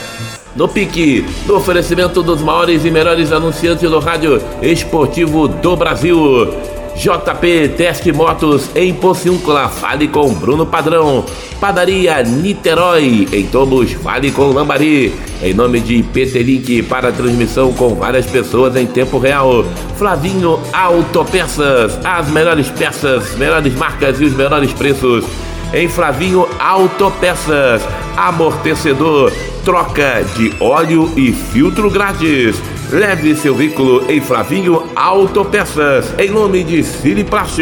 No 0.56 0.68
pique, 0.68 1.26
no 1.46 1.58
oferecimento 1.58 2.24
dos 2.24 2.42
maiores 2.42 2.86
e 2.86 2.90
melhores 2.90 3.32
anunciantes 3.32 3.90
do 3.90 4.00
rádio 4.00 4.42
esportivo 4.62 5.48
do 5.48 5.76
Brasil. 5.76 6.48
JP 6.96 7.74
Teste 7.76 8.12
Motos 8.12 8.70
em 8.74 8.94
Pociúncula, 8.94 9.68
fale 9.68 10.08
com 10.08 10.34
Bruno 10.34 10.66
Padrão. 10.66 11.26
Padaria 11.60 12.24
Niterói, 12.24 13.28
em 13.32 13.46
Tombos, 13.48 13.92
fale 13.94 14.32
com 14.32 14.52
Lambari. 14.52 15.14
Em 15.42 15.54
nome 15.54 15.82
de 15.82 16.02
PT 16.02 16.42
Link 16.42 16.84
para 16.84 17.12
transmissão 17.12 17.74
com 17.74 17.96
várias 17.96 18.26
pessoas 18.26 18.76
em 18.78 18.88
tempo 18.88 19.20
real. 19.20 19.66
Flavinho 19.98 20.58
Autopeças, 20.72 22.00
as 22.04 22.30
melhores 22.30 22.70
peças, 22.70 23.36
melhores 23.36 23.76
marcas 23.76 24.20
e 24.22 24.26
os 24.26 24.34
menores 24.34 24.72
preços. 24.72 25.26
Em 25.74 25.90
Flavinho 25.90 26.48
Autopeças, 26.58 27.82
amortecedor, 28.16 29.34
troca 29.66 30.24
de 30.38 30.54
óleo 30.62 31.12
e 31.18 31.34
filtro 31.34 31.90
grátis. 31.90 32.56
Leve 32.92 33.36
seu 33.36 33.56
veículo 33.56 34.06
em 34.10 34.22
Flavinho 34.22 34.84
Autopeças, 34.96 36.14
em 36.20 36.30
nome 36.30 36.64
de 36.64 36.84
Siliplast, 36.84 37.60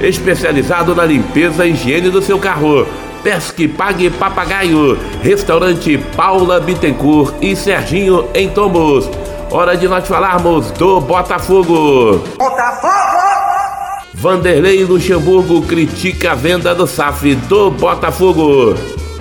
especializado 0.00 0.94
na 0.94 1.04
limpeza 1.04 1.66
e 1.66 1.72
higiene 1.72 2.08
do 2.08 2.22
seu 2.22 2.38
carro. 2.38 2.86
Pesque 3.22 3.68
Pague 3.68 4.10
Papagaio, 4.10 4.98
Restaurante 5.22 5.98
Paula 6.16 6.60
Bittencourt 6.60 7.34
e 7.42 7.54
Serginho 7.54 8.28
em 8.34 8.48
Tombos. 8.48 9.08
Hora 9.50 9.76
de 9.76 9.86
nós 9.86 10.06
falarmos 10.08 10.70
do 10.72 11.00
Botafogo. 11.00 12.22
Botafogo! 12.38 12.88
Vanderlei 14.14 14.84
Luxemburgo 14.84 15.62
critica 15.62 16.32
a 16.32 16.34
venda 16.34 16.74
do 16.74 16.86
SAF 16.86 17.34
do 17.34 17.70
Botafogo. 17.70 18.74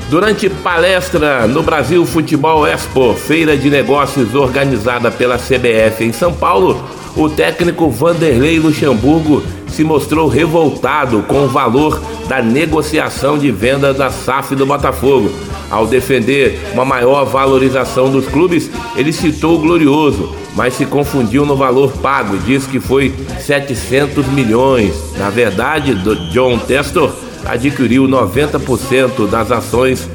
Durante 0.10 0.50
palestra 0.50 1.46
no 1.48 1.62
Brasil 1.62 2.06
Futebol 2.06 2.66
Expo, 2.66 3.14
feira 3.14 3.58
de 3.58 3.70
negócios 3.70 4.34
organizada 4.34 5.12
pela 5.12 5.38
CBF 5.38 6.06
em 6.06 6.14
São 6.14 6.32
Paulo, 6.32 6.82
o 7.14 7.28
técnico 7.28 7.90
Vanderlei 7.90 8.58
Luxemburgo 8.58 9.44
se 9.68 9.84
mostrou 9.84 10.30
revoltado 10.30 11.24
com 11.24 11.44
o 11.44 11.50
valor 11.50 12.02
da 12.30 12.42
negociação 12.42 13.38
de 13.38 13.52
venda 13.52 13.94
da 13.94 14.10
SAF 14.10 14.56
do 14.56 14.66
Botafogo. 14.66 15.30
Ao 15.70 15.86
defender 15.86 16.58
uma 16.72 16.86
maior 16.86 17.26
valorização 17.26 18.10
dos 18.10 18.26
clubes, 18.28 18.72
ele 18.96 19.12
citou 19.12 19.56
o 19.56 19.60
Glorioso, 19.60 20.34
mas 20.56 20.76
se 20.76 20.86
confundiu 20.86 21.46
no 21.46 21.58
valor 21.58 21.92
pago 21.98 22.38
e 22.38 22.40
disse 22.40 22.70
que 22.70 22.80
foi 22.80 23.14
700 23.42 24.26
milhões. 24.28 24.96
Na 25.18 25.30
verdade, 25.30 25.94
John 26.32 26.58
Testor 26.60 27.12
adquiriu 27.48 28.04
90% 28.04 29.28
das 29.30 29.52
ações 29.52 30.10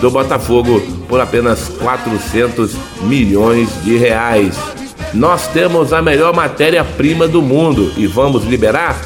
do 0.00 0.10
Botafogo 0.10 0.80
por 1.08 1.20
apenas 1.20 1.68
400 1.68 2.74
milhões 3.02 3.68
de 3.84 3.96
reais. 3.96 4.58
Nós 5.12 5.48
temos 5.48 5.92
a 5.92 6.00
melhor 6.00 6.34
matéria-prima 6.34 7.28
do 7.28 7.42
mundo 7.42 7.92
e 7.96 8.06
vamos 8.06 8.44
liberar 8.44 8.98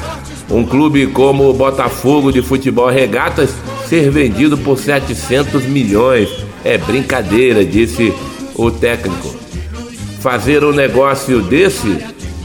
um 0.49 0.63
clube 0.63 1.07
como 1.07 1.49
o 1.49 1.53
Botafogo 1.53 2.31
de 2.31 2.41
Futebol 2.41 2.89
Regatas 2.89 3.55
ser 3.87 4.09
vendido 4.11 4.57
por 4.57 4.77
700 4.77 5.65
milhões. 5.65 6.29
É 6.63 6.77
brincadeira, 6.77 7.65
disse 7.65 8.13
o 8.55 8.71
técnico. 8.71 9.35
Fazer 10.19 10.63
um 10.63 10.71
negócio 10.71 11.41
desse, 11.41 11.97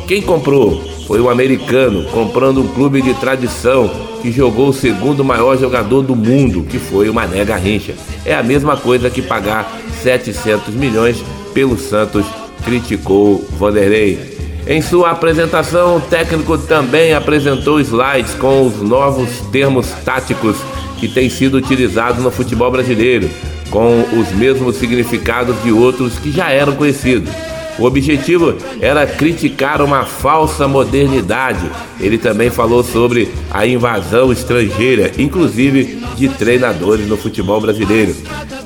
quem 0.06 0.20
comprou? 0.20 0.89
Foi 1.10 1.20
o 1.20 1.28
americano 1.28 2.04
comprando 2.04 2.60
um 2.60 2.68
clube 2.68 3.02
de 3.02 3.12
tradição 3.14 3.90
que 4.22 4.30
jogou 4.30 4.68
o 4.68 4.72
segundo 4.72 5.24
maior 5.24 5.58
jogador 5.58 6.02
do 6.02 6.14
mundo, 6.14 6.62
que 6.62 6.78
foi 6.78 7.10
o 7.10 7.12
Mané 7.12 7.44
Garrincha. 7.44 7.96
É 8.24 8.32
a 8.32 8.44
mesma 8.44 8.76
coisa 8.76 9.10
que 9.10 9.20
pagar 9.20 9.76
700 10.04 10.72
milhões 10.72 11.20
pelo 11.52 11.76
Santos, 11.76 12.24
criticou 12.64 13.44
Vanderlei. 13.58 14.38
Em 14.68 14.80
sua 14.80 15.10
apresentação, 15.10 15.96
o 15.96 16.00
técnico 16.00 16.56
também 16.56 17.12
apresentou 17.12 17.80
slides 17.80 18.34
com 18.34 18.64
os 18.64 18.80
novos 18.80 19.40
termos 19.50 19.88
táticos 20.04 20.58
que 21.00 21.08
têm 21.08 21.28
sido 21.28 21.56
utilizados 21.56 22.22
no 22.22 22.30
futebol 22.30 22.70
brasileiro, 22.70 23.28
com 23.68 24.04
os 24.16 24.30
mesmos 24.30 24.76
significados 24.76 25.60
de 25.64 25.72
outros 25.72 26.20
que 26.20 26.30
já 26.30 26.52
eram 26.52 26.76
conhecidos. 26.76 27.49
O 27.80 27.86
objetivo 27.86 28.58
era 28.78 29.06
criticar 29.06 29.80
uma 29.80 30.04
falsa 30.04 30.68
modernidade. 30.68 31.66
Ele 31.98 32.18
também 32.18 32.50
falou 32.50 32.84
sobre 32.84 33.32
a 33.50 33.66
invasão 33.66 34.30
estrangeira, 34.30 35.10
inclusive 35.16 35.98
de 36.14 36.28
treinadores 36.28 37.08
no 37.08 37.16
futebol 37.16 37.58
brasileiro. 37.58 38.14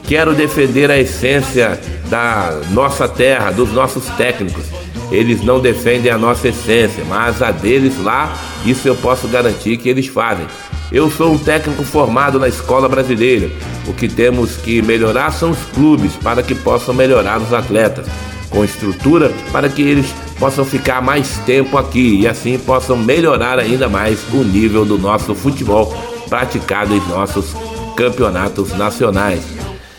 Quero 0.03 0.35
defender 0.35 0.91
a 0.91 0.99
essência 0.99 1.81
da 2.11 2.61
nossa 2.73 3.07
terra, 3.07 3.53
dos 3.53 3.73
nossos 3.73 4.05
técnicos. 4.17 4.65
Eles 5.13 5.45
não 5.45 5.61
defendem 5.61 6.11
a 6.11 6.19
nossa 6.19 6.49
essência, 6.49 7.05
mas 7.09 7.41
a 7.41 7.53
deles 7.53 7.95
lá, 8.03 8.37
isso 8.67 8.89
eu 8.89 8.97
posso 8.97 9.29
garantir 9.29 9.77
que 9.77 9.89
eles 9.89 10.09
fazem. 10.09 10.47
Eu 10.91 11.09
sou 11.09 11.35
um 11.35 11.39
técnico 11.39 11.85
formado 11.85 12.41
na 12.41 12.49
escola 12.49 12.89
brasileira. 12.89 13.49
O 13.87 13.93
que 13.93 14.09
temos 14.09 14.57
que 14.57 14.83
melhorar 14.83 15.31
são 15.31 15.53
os 15.53 15.63
clubes 15.73 16.15
para 16.17 16.43
que 16.43 16.55
possam 16.55 16.93
melhorar 16.93 17.41
os 17.41 17.53
atletas 17.53 18.07
com 18.55 18.65
estrutura 18.65 19.33
para 19.51 19.69
que 19.69 19.83
eles 19.83 20.07
possam 20.39 20.65
ficar 20.65 21.03
mais 21.03 21.39
tempo 21.39 21.77
aqui 21.77 22.21
e 22.21 22.29
assim 22.29 22.57
possam 22.57 22.97
melhorar 22.97 23.59
ainda 23.59 23.89
mais 23.89 24.21
o 24.33 24.45
nível 24.45 24.85
do 24.85 24.97
nosso 24.97 25.35
futebol 25.35 25.93
praticado 26.29 26.95
em 26.95 27.01
nossos 27.09 27.53
campeonatos 27.97 28.73
nacionais. 28.79 29.43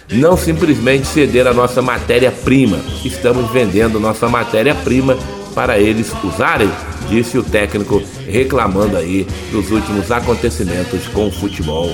Não 0.10 0.38
simplesmente 0.38 1.06
ceder 1.06 1.48
a 1.48 1.54
nossa 1.54 1.82
matéria-prima, 1.82 2.80
estamos 3.04 3.52
vendendo 3.52 4.00
nossa 4.00 4.30
matéria-prima 4.30 5.18
para 5.54 5.80
eles 5.80 6.12
usarem, 6.24 6.70
disse 7.10 7.38
o 7.38 7.44
técnico, 7.44 8.02
reclamando 8.28 8.98
aí 8.98 9.28
dos 9.52 9.72
últimos 9.72 10.12
acontecimentos 10.12 11.08
com 11.08 11.28
o 11.28 11.32
futebol 11.32 11.90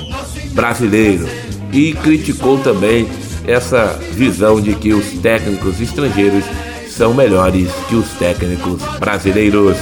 brasileiro. 0.51 1.27
E 1.71 1.93
criticou 1.93 2.57
também 2.57 3.07
essa 3.47 3.99
visão 4.11 4.61
de 4.61 4.73
que 4.75 4.93
os 4.93 5.05
técnicos 5.19 5.79
estrangeiros 5.81 6.43
são 6.89 7.13
melhores 7.13 7.69
que 7.87 7.95
os 7.95 8.09
técnicos 8.13 8.81
brasileiros. 8.99 9.77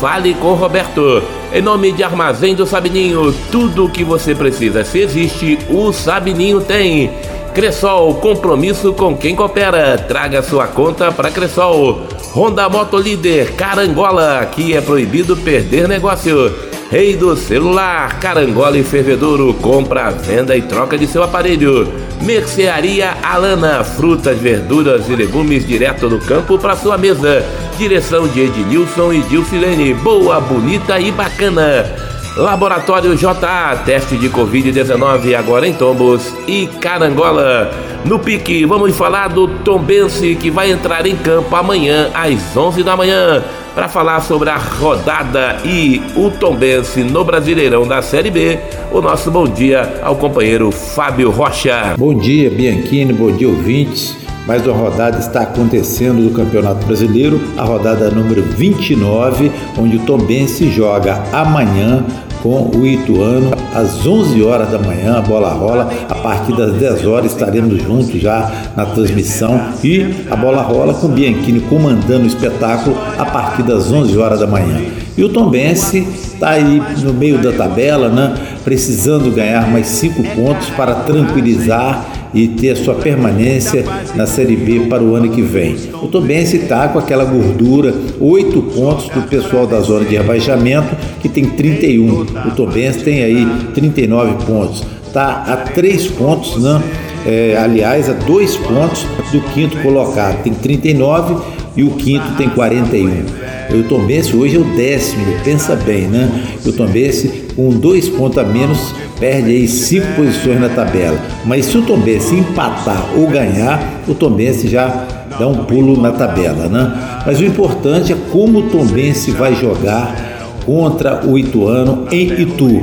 Fale 0.00 0.34
com 0.34 0.54
Roberto. 0.54 1.22
Em 1.52 1.60
nome 1.60 1.90
de 1.90 2.04
Armazém 2.04 2.54
do 2.54 2.64
Sabininho, 2.64 3.34
tudo 3.50 3.86
o 3.86 3.90
que 3.90 4.04
você 4.04 4.36
precisa, 4.36 4.84
se 4.84 5.00
existe, 5.00 5.58
o 5.68 5.92
Sabininho 5.92 6.60
tem. 6.60 7.10
Cressol, 7.54 8.14
compromisso 8.14 8.92
com 8.92 9.16
quem 9.16 9.34
coopera. 9.34 9.98
Traga 9.98 10.42
sua 10.42 10.66
conta 10.68 11.10
para 11.10 11.30
Cressol. 11.30 12.06
Honda 12.34 12.68
Moto 12.68 12.96
Líder, 12.96 13.54
Carangola, 13.56 14.38
aqui 14.38 14.74
é 14.74 14.80
proibido 14.80 15.36
perder 15.36 15.88
negócio. 15.88 16.52
Rei 16.90 17.16
do 17.16 17.36
celular, 17.36 18.20
Carangola 18.20 18.78
e 18.78 18.84
Fervedouro, 18.84 19.54
compra, 19.54 20.10
venda 20.10 20.56
e 20.56 20.62
troca 20.62 20.96
de 20.96 21.06
seu 21.06 21.22
aparelho. 21.22 21.92
Mercearia 22.22 23.16
Alana, 23.22 23.82
frutas, 23.82 24.38
verduras 24.38 25.08
e 25.08 25.16
legumes 25.16 25.66
direto 25.66 26.08
do 26.08 26.18
campo 26.18 26.58
para 26.58 26.76
sua 26.76 26.96
mesa. 26.96 27.44
Direção 27.76 28.28
de 28.28 28.42
Ednilson 28.42 29.12
e 29.12 29.22
Dilcilene, 29.22 29.94
boa, 29.94 30.40
bonita 30.40 31.00
e 31.00 31.10
bacana. 31.10 32.09
Laboratório 32.36 33.16
JA, 33.16 33.82
teste 33.84 34.16
de 34.16 34.30
Covid-19 34.30 35.34
agora 35.36 35.66
em 35.66 35.74
Tombos 35.74 36.32
e 36.46 36.68
Carangola. 36.80 37.70
No 38.04 38.20
pique, 38.20 38.64
vamos 38.64 38.96
falar 38.96 39.28
do 39.28 39.48
Tombense 39.48 40.36
que 40.36 40.48
vai 40.50 40.70
entrar 40.70 41.06
em 41.06 41.16
campo 41.16 41.54
amanhã 41.56 42.08
às 42.14 42.56
11 42.56 42.82
da 42.84 42.96
manhã 42.96 43.42
para 43.74 43.88
falar 43.88 44.20
sobre 44.20 44.48
a 44.48 44.56
rodada 44.56 45.58
e 45.64 46.00
o 46.14 46.30
Tombense 46.30 47.02
no 47.02 47.24
Brasileirão 47.24 47.86
da 47.86 48.00
Série 48.00 48.30
B. 48.30 48.58
O 48.92 49.00
nosso 49.00 49.30
bom 49.30 49.46
dia 49.46 50.00
ao 50.00 50.14
companheiro 50.14 50.70
Fábio 50.70 51.30
Rocha. 51.30 51.94
Bom 51.98 52.14
dia, 52.14 52.48
Bianchini, 52.48 53.12
bom 53.12 53.32
dia, 53.32 53.48
ouvintes. 53.48 54.16
Mais 54.50 54.66
uma 54.66 54.76
rodada 54.76 55.16
está 55.20 55.42
acontecendo 55.42 56.28
do 56.28 56.34
Campeonato 56.34 56.84
Brasileiro, 56.84 57.40
a 57.56 57.62
rodada 57.62 58.10
número 58.10 58.42
29, 58.42 59.48
onde 59.78 59.96
o 59.96 60.00
Tombense 60.00 60.68
joga 60.72 61.22
amanhã 61.32 62.04
com 62.42 62.68
o 62.76 62.84
Ituano 62.84 63.52
às 63.72 64.04
11 64.04 64.42
horas 64.42 64.68
da 64.72 64.78
manhã, 64.80 65.18
a 65.18 65.20
bola 65.20 65.50
rola. 65.50 65.88
A 66.08 66.16
partir 66.16 66.56
das 66.56 66.72
10 66.72 67.06
horas 67.06 67.30
estaremos 67.30 67.80
juntos 67.80 68.20
já 68.20 68.50
na 68.76 68.86
transmissão 68.86 69.68
e 69.84 70.26
a 70.28 70.34
bola 70.34 70.62
rola 70.62 70.94
com 70.94 71.06
o 71.06 71.10
Bianchini 71.10 71.60
comandando 71.60 72.24
o 72.24 72.26
espetáculo 72.26 72.96
a 73.16 73.26
partir 73.26 73.62
das 73.62 73.92
11 73.92 74.18
horas 74.18 74.40
da 74.40 74.48
manhã. 74.48 74.80
E 75.16 75.22
o 75.22 75.28
Tombense 75.28 75.98
está 75.98 76.50
aí 76.50 76.82
no 77.04 77.14
meio 77.14 77.38
da 77.38 77.52
tabela, 77.52 78.08
né? 78.08 78.34
precisando 78.64 79.30
ganhar 79.30 79.70
mais 79.70 79.86
cinco 79.86 80.24
pontos 80.34 80.68
para 80.70 80.94
tranquilizar 80.94 82.19
e 82.32 82.48
ter 82.48 82.70
a 82.70 82.76
sua 82.76 82.94
permanência 82.94 83.84
na 84.14 84.26
Série 84.26 84.56
B 84.56 84.80
para 84.88 85.02
o 85.02 85.14
ano 85.14 85.28
que 85.30 85.42
vem. 85.42 85.76
O 86.02 86.08
Tombense 86.08 86.56
está 86.56 86.88
com 86.88 86.98
aquela 86.98 87.24
gordura, 87.24 87.94
oito 88.20 88.62
pontos 88.62 89.08
do 89.08 89.22
pessoal 89.22 89.66
da 89.66 89.80
zona 89.80 90.04
de 90.04 90.16
rebaixamento, 90.16 90.96
que 91.20 91.28
tem 91.28 91.44
31. 91.44 92.20
O 92.20 92.50
Tombense 92.56 93.00
tem 93.00 93.22
aí 93.22 93.46
39 93.74 94.44
pontos. 94.44 94.82
Está 95.06 95.42
a 95.42 95.56
três 95.56 96.06
pontos, 96.06 96.62
né? 96.62 96.80
É, 97.26 97.56
aliás, 97.58 98.08
a 98.08 98.12
dois 98.12 98.56
pontos 98.56 99.04
do 99.32 99.40
quinto 99.52 99.76
colocado. 99.78 100.42
Tem 100.42 100.54
39 100.54 101.36
e 101.76 101.82
o 101.82 101.90
quinto 101.90 102.32
tem 102.36 102.48
41. 102.48 103.40
O 103.78 103.82
Tombense 103.84 104.34
hoje 104.34 104.56
é 104.56 104.58
o 104.58 104.64
décimo, 104.64 105.24
pensa 105.44 105.76
bem, 105.76 106.08
né? 106.08 106.28
O 106.64 106.72
Tombense 106.72 107.39
com 107.54 107.70
dois 107.70 108.08
pontos 108.08 108.38
a 108.38 108.44
menos 108.44 108.94
perde 109.18 109.50
aí 109.50 109.68
cinco 109.68 110.06
posições 110.16 110.60
na 110.60 110.68
tabela. 110.68 111.18
Mas 111.44 111.66
se 111.66 111.78
o 111.78 111.82
Tombense 111.82 112.34
empatar 112.34 113.10
ou 113.16 113.26
ganhar, 113.26 114.02
o 114.08 114.14
Tombense 114.14 114.68
já 114.68 115.06
dá 115.38 115.46
um 115.46 115.64
pulo 115.64 116.00
na 116.00 116.12
tabela, 116.12 116.68
né? 116.68 117.22
Mas 117.24 117.40
o 117.40 117.44
importante 117.44 118.12
é 118.12 118.16
como 118.30 118.60
o 118.60 118.62
Tombense 118.70 119.30
vai 119.30 119.54
jogar 119.54 120.30
contra 120.64 121.26
o 121.26 121.38
Ituano 121.38 122.06
em 122.12 122.42
Itu. 122.42 122.82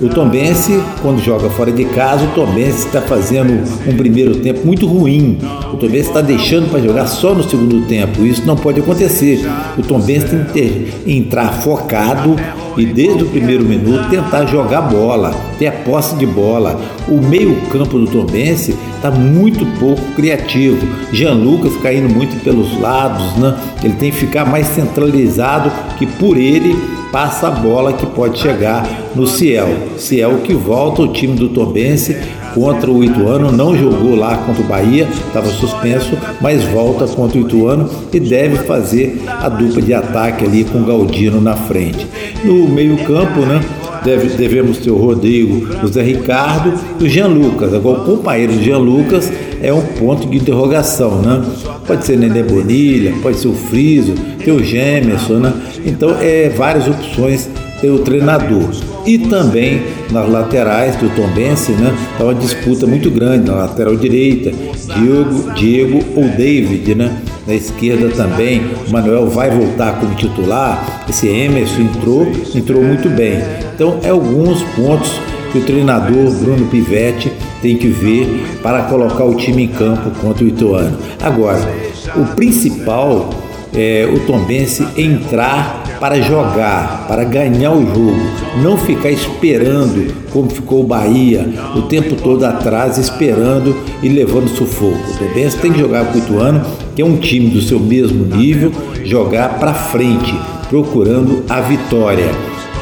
O 0.00 0.08
Tombense, 0.08 0.80
quando 1.02 1.20
joga 1.20 1.50
fora 1.50 1.72
de 1.72 1.84
casa, 1.84 2.24
o 2.24 2.28
Tombense 2.28 2.86
está 2.86 3.00
fazendo 3.00 3.64
um 3.86 3.96
primeiro 3.96 4.36
tempo 4.36 4.64
muito 4.66 4.86
ruim. 4.86 5.38
O 5.72 5.76
Tombense 5.76 6.08
está 6.08 6.20
deixando 6.20 6.70
para 6.70 6.80
jogar 6.80 7.06
só 7.06 7.34
no 7.34 7.42
segundo 7.48 7.86
tempo. 7.86 8.24
Isso 8.24 8.46
não 8.46 8.56
pode 8.56 8.80
acontecer. 8.80 9.40
O 9.76 9.82
Tombense 9.82 10.26
tem 10.26 10.44
que 10.44 10.52
ter, 10.52 11.02
entrar 11.06 11.52
focado 11.52 12.36
e 12.76 12.84
desde 12.86 13.24
o 13.24 13.26
primeiro 13.28 13.64
minuto 13.64 14.08
tentar 14.10 14.46
jogar 14.46 14.82
bola, 14.82 15.34
ter 15.58 15.66
a 15.66 15.72
posse 15.72 16.16
de 16.16 16.26
bola. 16.26 16.80
O 17.08 17.20
meio-campo 17.20 17.98
do 17.98 18.06
Tombense 18.06 18.76
está 18.96 19.10
muito 19.10 19.64
pouco 19.78 20.02
criativo. 20.14 20.86
Jean 21.12 21.34
Lucas 21.34 21.76
caindo 21.82 22.12
muito 22.12 22.42
pelos 22.42 22.78
lados, 22.80 23.36
né? 23.36 23.56
Ele 23.82 23.94
tem 23.94 24.10
que 24.10 24.16
ficar 24.16 24.44
mais 24.44 24.66
centralizado 24.68 25.70
que 25.96 26.06
por 26.06 26.36
ele 26.36 26.76
passa 27.10 27.48
a 27.48 27.50
bola 27.50 27.92
que 27.92 28.06
pode 28.06 28.38
chegar 28.38 28.86
no 29.14 29.26
Ciel. 29.26 29.68
Ciel 29.96 30.40
que 30.44 30.52
volta 30.52 31.02
o 31.02 31.12
time 31.12 31.34
do 31.34 31.48
Tombense 31.48 32.16
contra 32.58 32.90
o 32.90 33.04
Ituano, 33.04 33.52
não 33.52 33.76
jogou 33.76 34.16
lá 34.16 34.36
contra 34.38 34.62
o 34.62 34.66
Bahia, 34.66 35.06
estava 35.28 35.48
suspenso, 35.48 36.18
mas 36.40 36.64
volta 36.64 37.06
contra 37.06 37.38
o 37.38 37.42
Ituano 37.42 37.88
e 38.12 38.18
deve 38.18 38.56
fazer 38.64 39.22
a 39.28 39.48
dupla 39.48 39.80
de 39.80 39.94
ataque 39.94 40.44
ali 40.44 40.64
com 40.64 40.78
o 40.78 40.84
Galdino 40.84 41.40
na 41.40 41.54
frente. 41.54 42.04
No 42.44 42.68
meio-campo, 42.68 43.40
né? 43.40 43.60
Deve, 44.04 44.36
devemos 44.36 44.78
ter 44.78 44.90
o 44.90 44.96
Rodrigo, 44.96 45.68
o 45.84 45.88
Zé 45.88 46.02
Ricardo 46.02 46.72
e 47.00 47.04
o 47.04 47.08
Jean 47.08 47.28
Lucas. 47.28 47.72
Agora, 47.74 48.00
o 48.00 48.04
companheiro 48.04 48.52
do 48.52 48.62
Jean 48.62 48.78
Lucas 48.78 49.30
é 49.62 49.72
um 49.72 49.82
ponto 49.82 50.26
de 50.26 50.36
interrogação, 50.36 51.20
né? 51.22 51.44
Pode 51.86 52.04
ser 52.04 52.16
Nenê 52.16 52.42
Bonilha, 52.42 53.12
pode 53.22 53.38
ser 53.38 53.48
o 53.48 53.54
Friso, 53.54 54.14
tem 54.44 54.52
o 54.54 54.62
Gemerson, 54.62 55.34
né? 55.34 55.52
Então, 55.84 56.16
é 56.20 56.48
várias 56.48 56.86
opções 56.88 57.48
ter 57.80 57.90
o 57.90 58.00
treinador. 58.00 58.68
E 59.08 59.16
também 59.16 59.84
nas 60.10 60.28
laterais 60.28 60.94
do 60.96 61.08
Tombense, 61.16 61.72
né? 61.72 61.96
Tá 62.18 62.24
uma 62.24 62.34
disputa 62.34 62.86
muito 62.86 63.10
grande 63.10 63.50
na 63.50 63.56
lateral 63.56 63.96
direita, 63.96 64.50
Diego, 64.50 65.50
Diego 65.54 66.04
ou 66.14 66.24
David, 66.28 66.94
né? 66.94 67.16
Na 67.46 67.54
esquerda 67.54 68.10
também, 68.10 68.60
o 68.86 68.92
Manuel 68.92 69.26
vai 69.26 69.50
voltar 69.50 69.98
como 69.98 70.14
titular. 70.14 71.06
Esse 71.08 71.26
Emerson 71.26 71.80
entrou, 71.80 72.30
entrou 72.54 72.84
muito 72.84 73.08
bem. 73.08 73.40
Então, 73.74 73.98
é 74.02 74.10
alguns 74.10 74.62
pontos 74.76 75.10
que 75.52 75.56
o 75.56 75.62
treinador 75.62 76.30
Bruno 76.32 76.66
Pivetti 76.66 77.32
tem 77.62 77.78
que 77.78 77.88
ver 77.88 78.58
para 78.62 78.82
colocar 78.82 79.24
o 79.24 79.36
time 79.36 79.64
em 79.64 79.68
campo 79.68 80.10
contra 80.20 80.44
o 80.44 80.48
Ituano. 80.48 80.98
Agora, 81.22 81.66
o 82.14 82.26
principal 82.36 83.30
é 83.74 84.06
o 84.06 84.20
Tombense 84.26 84.86
entrar 84.98 85.87
para 86.00 86.20
jogar, 86.20 87.06
para 87.08 87.24
ganhar 87.24 87.72
o 87.72 87.84
jogo, 87.86 88.16
não 88.62 88.76
ficar 88.76 89.10
esperando 89.10 90.14
como 90.32 90.48
ficou 90.50 90.80
o 90.80 90.86
Bahia 90.86 91.48
o 91.74 91.82
tempo 91.82 92.14
todo 92.14 92.44
atrás, 92.44 92.98
esperando 92.98 93.74
e 94.02 94.08
levando 94.08 94.48
sufoco. 94.48 94.96
O 94.96 95.18
Tombense 95.18 95.58
tem 95.58 95.72
que 95.72 95.80
jogar 95.80 96.06
com 96.06 96.14
o 96.14 96.18
Ituano, 96.18 96.64
que 96.94 97.02
é 97.02 97.04
um 97.04 97.16
time 97.16 97.50
do 97.50 97.60
seu 97.60 97.80
mesmo 97.80 98.24
nível, 98.24 98.72
jogar 99.04 99.58
para 99.58 99.74
frente, 99.74 100.34
procurando 100.68 101.44
a 101.48 101.60
vitória. 101.60 102.30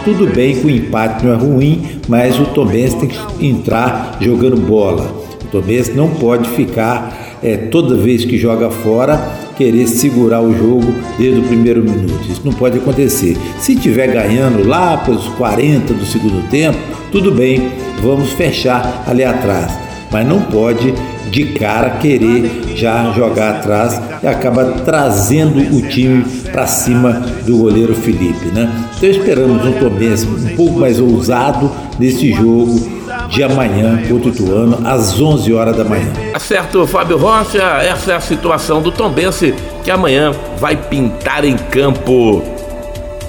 Tudo 0.04 0.26
bem 0.26 0.54
que 0.54 0.66
o 0.66 0.70
empate 0.70 1.24
não 1.24 1.32
é 1.32 1.36
ruim, 1.36 1.82
mas 2.08 2.38
o 2.38 2.44
Tombense 2.46 2.96
tem 2.96 3.08
que 3.08 3.46
entrar 3.46 4.18
jogando 4.20 4.56
bola. 4.56 5.10
O 5.42 5.46
Tombense 5.48 5.92
não 5.92 6.10
pode 6.10 6.48
ficar 6.50 7.36
é, 7.42 7.56
toda 7.56 7.96
vez 7.96 8.24
que 8.24 8.36
joga 8.36 8.70
fora 8.70 9.45
querer 9.56 9.86
segurar 9.86 10.40
o 10.40 10.56
jogo 10.56 10.94
desde 11.18 11.40
o 11.40 11.44
primeiro 11.44 11.82
minuto. 11.82 12.30
Isso 12.30 12.42
não 12.44 12.52
pode 12.52 12.78
acontecer. 12.78 13.36
Se 13.58 13.72
estiver 13.72 14.08
ganhando 14.08 14.66
lá 14.66 14.98
pelos 14.98 15.26
40 15.30 15.94
do 15.94 16.04
segundo 16.04 16.48
tempo, 16.48 16.78
tudo 17.10 17.32
bem, 17.32 17.70
vamos 18.02 18.30
fechar 18.32 19.04
ali 19.06 19.24
atrás. 19.24 19.72
Mas 20.12 20.26
não 20.26 20.40
pode 20.42 20.94
de 21.30 21.44
cara 21.46 21.90
querer 21.90 22.62
já 22.76 23.12
jogar 23.12 23.56
atrás 23.56 24.00
e 24.22 24.26
acaba 24.26 24.64
trazendo 24.84 25.76
o 25.76 25.82
time 25.82 26.24
para 26.52 26.66
cima 26.66 27.12
do 27.44 27.58
goleiro 27.58 27.94
Felipe, 27.94 28.46
né? 28.54 28.70
Então 28.96 29.10
esperamos 29.10 29.64
um 29.64 29.72
Tombense 29.72 30.26
um 30.26 30.56
pouco 30.56 30.78
mais 30.78 31.00
ousado 31.00 31.70
nesse 31.98 32.32
jogo 32.32 32.95
de 33.28 33.42
amanhã 33.42 34.00
o 34.10 34.28
Ituano, 34.28 34.78
às 34.86 35.20
11 35.20 35.52
horas 35.52 35.76
da 35.76 35.84
manhã. 35.84 36.06
Tá 36.32 36.38
certo, 36.38 36.86
Fábio 36.86 37.16
Rocha, 37.16 37.62
essa 37.82 38.12
é 38.12 38.16
a 38.16 38.20
situação 38.20 38.80
do 38.80 38.90
Tombense, 38.90 39.54
que 39.84 39.90
amanhã 39.90 40.32
vai 40.58 40.76
pintar 40.76 41.44
em 41.44 41.56
campo 41.56 42.42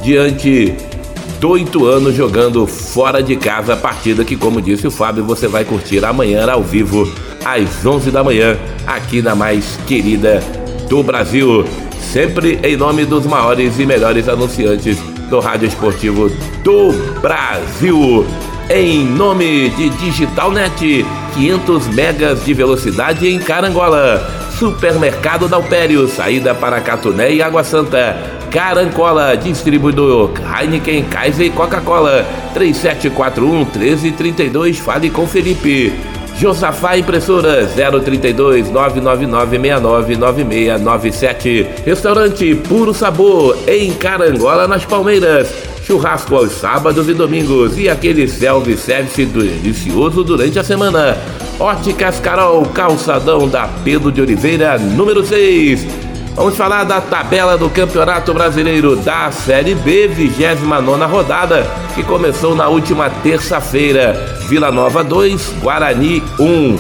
diante 0.02 0.76
do 1.40 1.58
Ituano 1.58 2.12
jogando 2.12 2.66
fora 2.66 3.22
de 3.22 3.36
casa. 3.36 3.74
A 3.74 3.78
partida 3.78 4.24
que, 4.24 4.36
como 4.36 4.62
disse 4.62 4.88
o 4.88 4.92
Fábio, 4.92 5.24
você 5.24 5.48
vai 5.48 5.64
curtir 5.64 6.04
amanhã 6.04 6.50
ao 6.50 6.64
vivo 6.64 7.12
às 7.44 7.86
11 7.86 8.12
da 8.12 8.24
manhã 8.24 8.58
aqui 8.86 9.22
na 9.22 9.36
mais 9.36 9.78
querida 9.88 10.42
do 10.90 11.04
Brasil, 11.04 11.66
sempre 12.00 12.60
em 12.64 12.78
nome 12.78 13.06
dos 13.06 13.26
maiores 13.26 13.78
e 13.80 13.86
melhores 13.86 14.30
anunciantes 14.30 14.98
do 15.30 15.40
rádio 15.40 15.68
esportivo 15.68 16.30
do 16.64 16.94
Brasil 17.22 18.26
em 18.70 19.06
nome 19.06 19.70
de 19.70 19.90
Digitalnet, 19.90 21.06
500 21.34 21.88
megas 21.88 22.44
de 22.44 22.54
velocidade 22.54 23.28
em 23.28 23.40
Carangola. 23.40 24.36
Supermercado 24.58 25.48
Dalpério, 25.48 26.08
saída 26.08 26.54
para 26.54 26.82
Catuné 26.82 27.32
e 27.32 27.42
Água 27.42 27.64
Santa. 27.64 28.18
Carancola, 28.52 29.38
distribuidor 29.38 30.32
Heineken, 30.42 31.04
Kaiser 31.06 31.46
e 31.46 31.50
Coca-Cola. 31.50 32.26
3741 32.54 33.66
1332, 33.66 34.80
fale 34.80 35.10
com 35.10 35.28
Felipe. 35.28 36.17
Josafá 36.38 36.98
Impressora 36.98 37.68
032 37.68 38.70
999 38.70 39.58
699697. 39.58 41.68
Restaurante 41.86 42.56
Puro 42.56 42.94
Sabor 42.94 43.58
em 43.68 43.94
Carangola, 43.94 44.68
nas 44.68 44.86
Palmeiras 44.86 45.68
churrasco 45.88 46.36
aos 46.36 46.52
sábados 46.52 47.08
e 47.08 47.14
domingos 47.14 47.78
e 47.78 47.88
aquele 47.88 48.28
self-service 48.28 49.26
delicioso 49.26 50.22
durante 50.22 50.60
a 50.60 50.64
semana. 50.64 51.18
Óticas 51.58 52.20
Carol, 52.20 52.66
calçadão 52.66 53.48
da 53.48 53.70
Pedro 53.86 54.12
de 54.12 54.22
Oliveira, 54.22 54.78
número 54.78 55.26
6. 55.26 56.07
Vamos 56.38 56.56
falar 56.56 56.84
da 56.84 57.02
tabela 57.02 57.58
do 57.58 57.68
Campeonato 57.68 58.32
Brasileiro 58.32 58.96
da 58.96 59.32
Série 59.32 59.74
B, 59.74 60.08
29 60.08 61.04
rodada, 61.06 61.66
que 61.96 62.04
começou 62.04 62.54
na 62.54 62.68
última 62.68 63.10
terça-feira. 63.10 64.14
Vila 64.48 64.72
Nova 64.72 65.04
2, 65.04 65.56
Guarani 65.60 66.22
1. 66.40 66.78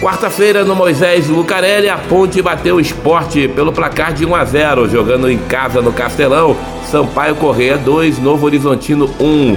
Quarta-feira, 0.00 0.64
no 0.64 0.74
Moisés 0.74 1.28
Lucarelli, 1.28 1.88
a 1.88 1.96
Ponte 1.96 2.42
bateu 2.42 2.74
o 2.74 2.80
esporte 2.80 3.46
pelo 3.46 3.72
placar 3.72 4.12
de 4.12 4.26
1 4.26 4.34
a 4.34 4.44
0, 4.44 4.88
jogando 4.88 5.30
em 5.30 5.38
casa 5.38 5.80
no 5.80 5.92
Castelão. 5.92 6.56
Sampaio 6.90 7.36
Correia 7.36 7.78
2, 7.78 8.18
Novo 8.18 8.44
Horizontino 8.44 9.08
1. 9.20 9.56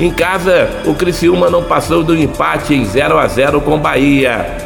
Em 0.00 0.10
casa, 0.10 0.70
o 0.86 0.94
Criciúma 0.94 1.50
não 1.50 1.62
passou 1.62 2.02
do 2.02 2.16
empate 2.16 2.72
em 2.72 2.86
0 2.86 3.18
a 3.18 3.26
0 3.26 3.60
com 3.60 3.78
Bahia. 3.78 4.65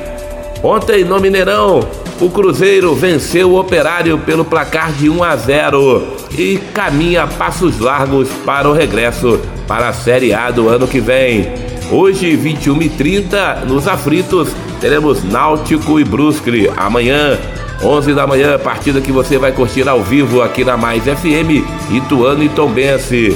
Ontem, 0.62 1.04
no 1.04 1.18
Mineirão, 1.18 1.80
o 2.20 2.28
Cruzeiro 2.28 2.94
venceu 2.94 3.50
o 3.50 3.58
Operário 3.58 4.18
pelo 4.18 4.44
placar 4.44 4.92
de 4.92 5.08
1 5.08 5.24
a 5.24 5.36
0 5.36 6.06
e 6.36 6.58
caminha 6.74 7.26
passos 7.26 7.78
largos 7.78 8.28
para 8.44 8.68
o 8.68 8.72
regresso 8.74 9.40
para 9.66 9.88
a 9.88 9.92
Série 9.92 10.34
A 10.34 10.50
do 10.50 10.68
ano 10.68 10.86
que 10.86 11.00
vem. 11.00 11.48
Hoje, 11.90 12.36
21h30, 12.36 13.64
nos 13.64 13.88
aflitos, 13.88 14.50
teremos 14.80 15.24
Náutico 15.24 15.98
e 15.98 16.04
Brusque. 16.04 16.70
Amanhã, 16.76 17.38
11 17.82 18.12
da 18.12 18.26
manhã, 18.26 18.58
partida 18.58 19.00
que 19.00 19.10
você 19.10 19.38
vai 19.38 19.52
curtir 19.52 19.88
ao 19.88 20.02
vivo 20.02 20.42
aqui 20.42 20.62
na 20.62 20.76
Mais 20.76 21.04
FM, 21.04 21.64
Ituano 21.90 22.42
e 22.42 22.50
Tombense. 22.50 23.34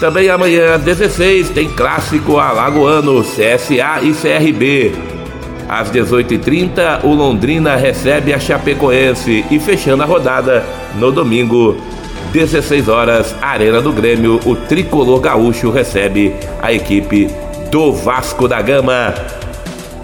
Também 0.00 0.30
amanhã, 0.30 0.78
16, 0.78 1.50
tem 1.50 1.68
clássico 1.68 2.38
alagoano, 2.38 3.22
CSA 3.22 4.00
e 4.02 4.12
CRB. 4.14 5.11
Às 5.72 5.90
18h30, 5.90 7.02
o 7.02 7.14
Londrina 7.14 7.76
recebe 7.76 8.34
a 8.34 8.38
Chapecoense 8.38 9.42
e 9.50 9.58
fechando 9.58 10.02
a 10.02 10.06
rodada 10.06 10.62
no 10.96 11.10
domingo, 11.10 11.78
16 12.30 12.90
horas, 12.90 13.34
Arena 13.40 13.80
do 13.80 13.90
Grêmio, 13.90 14.38
o 14.44 14.54
tricolor 14.54 15.18
gaúcho 15.18 15.70
recebe 15.70 16.34
a 16.60 16.70
equipe 16.74 17.26
do 17.70 17.90
Vasco 17.90 18.46
da 18.46 18.60
Gama. 18.60 19.14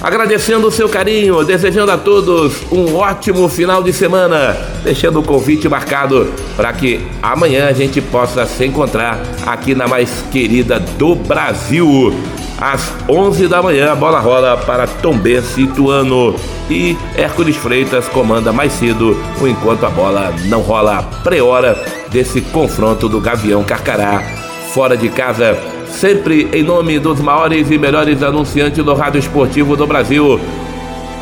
Agradecendo 0.00 0.68
o 0.68 0.70
seu 0.70 0.88
carinho, 0.88 1.44
desejando 1.44 1.92
a 1.92 1.98
todos 1.98 2.62
um 2.72 2.96
ótimo 2.96 3.46
final 3.46 3.83
de 3.83 3.92
semana, 3.92 4.57
deixando 4.83 5.20
o 5.20 5.22
convite 5.22 5.68
marcado 5.68 6.33
para 6.57 6.72
que 6.72 6.98
amanhã 7.22 7.68
a 7.68 7.74
gente 7.74 8.00
possa 8.00 8.46
se 8.46 8.64
encontrar 8.64 9.20
aqui 9.44 9.74
na 9.74 9.87
mais 9.87 10.24
querida 10.33 10.81
do 10.81 11.14
Brasil. 11.14 12.14
Às 12.60 12.92
11 13.08 13.46
da 13.46 13.62
manhã 13.62 13.92
a 13.92 13.94
bola 13.94 14.18
rola 14.18 14.56
para 14.56 14.86
Tombense 14.86 15.62
Ituano 15.62 16.34
e 16.68 16.96
Hércules 17.16 17.56
Freitas 17.56 18.08
comanda 18.08 18.52
mais 18.52 18.72
cedo, 18.72 19.16
enquanto 19.40 19.86
a 19.86 19.90
bola 19.90 20.34
não 20.46 20.60
rola 20.60 21.02
pré-hora 21.22 21.80
desse 22.10 22.40
confronto 22.40 23.08
do 23.08 23.20
Gavião 23.20 23.62
Carcará 23.62 24.48
fora 24.78 24.96
de 24.96 25.08
casa, 25.08 25.58
sempre 25.88 26.48
em 26.52 26.62
nome 26.62 26.98
dos 26.98 27.20
maiores 27.20 27.70
e 27.70 27.78
melhores 27.78 28.22
anunciantes 28.22 28.84
do 28.84 28.94
rádio 28.94 29.18
esportivo 29.18 29.76
do 29.76 29.86
Brasil. 29.86 30.38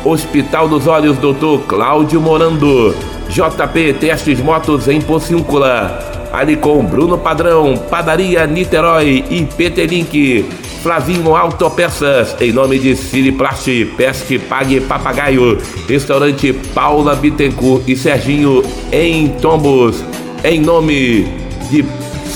Hospital 0.05 0.67
dos 0.67 0.85
Olhos, 0.85 1.17
Dr. 1.17 1.65
Cláudio 1.67 2.21
Morando. 2.21 2.95
JP 3.29 3.93
Testes 3.99 4.39
Motos 4.39 4.87
em 4.87 5.01
Pociúncula. 5.01 5.99
Alicom 6.31 6.83
Bruno 6.83 7.17
Padrão, 7.17 7.75
Padaria 7.89 8.45
Niterói 8.45 9.25
e 9.29 9.45
PT 9.45 9.85
Link. 9.87 10.45
Flavinho 10.87 11.35
Autopeças, 11.35 12.33
em 12.39 12.53
nome 12.53 12.79
de 12.79 12.95
Siriplast, 12.95 13.67
Pesque 13.97 14.39
Pague 14.39 14.79
Papagaio, 14.79 15.57
Restaurante 15.85 16.53
Paula 16.73 17.13
Bittencourt 17.13 17.83
e 17.89 17.93
Serginho 17.93 18.63
em 18.89 19.27
Tombos, 19.27 20.01
em 20.45 20.61
nome 20.61 21.27
de 21.69 21.83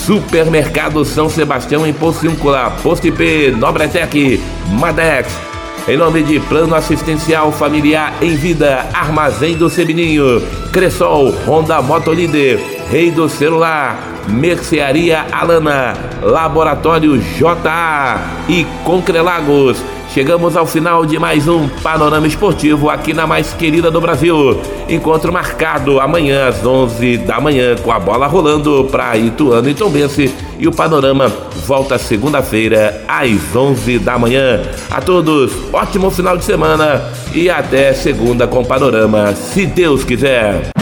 Supermercado 0.04 1.02
São 1.02 1.30
Sebastião 1.30 1.86
em 1.86 1.94
Pociúncula, 1.94 2.70
Post 2.82 3.08
IP, 3.08 3.52
Nobretec, 3.56 4.38
Madex, 4.78 5.32
em 5.88 5.96
nome 5.96 6.22
de 6.22 6.38
Plano 6.40 6.74
Assistencial 6.74 7.50
Familiar 7.50 8.14
em 8.22 8.36
Vida, 8.36 8.86
Armazém 8.92 9.56
do 9.56 9.68
Sebininho, 9.68 10.40
Cressol, 10.72 11.32
Honda 11.46 11.82
Motolíder, 11.82 12.60
Rei 12.88 13.10
do 13.10 13.28
Celular, 13.28 13.98
Mercearia 14.28 15.26
Alana, 15.32 15.94
Laboratório 16.22 17.18
JA 17.18 18.20
e 18.48 18.64
Concrelagos. 18.84 19.82
Chegamos 20.12 20.58
ao 20.58 20.66
final 20.66 21.06
de 21.06 21.18
mais 21.18 21.48
um 21.48 21.66
Panorama 21.66 22.26
Esportivo 22.26 22.90
aqui 22.90 23.14
na 23.14 23.26
mais 23.26 23.54
querida 23.54 23.90
do 23.90 23.98
Brasil. 23.98 24.60
Encontro 24.86 25.32
marcado 25.32 25.98
amanhã 25.98 26.48
às 26.48 26.66
11 26.66 27.16
da 27.16 27.40
manhã 27.40 27.76
com 27.76 27.90
a 27.90 27.98
bola 27.98 28.26
rolando 28.26 28.86
para 28.90 29.16
Ituano 29.16 29.70
e 29.70 29.74
Tombense 29.74 30.30
e 30.58 30.68
o 30.68 30.72
Panorama 30.72 31.32
volta 31.66 31.96
segunda-feira 31.96 33.02
às 33.08 33.56
11 33.56 34.00
da 34.00 34.18
manhã. 34.18 34.60
A 34.90 35.00
todos, 35.00 35.50
ótimo 35.72 36.10
final 36.10 36.36
de 36.36 36.44
semana 36.44 37.10
e 37.34 37.48
até 37.48 37.94
segunda 37.94 38.46
com 38.46 38.62
Panorama, 38.62 39.34
se 39.34 39.64
Deus 39.64 40.04
quiser. 40.04 40.81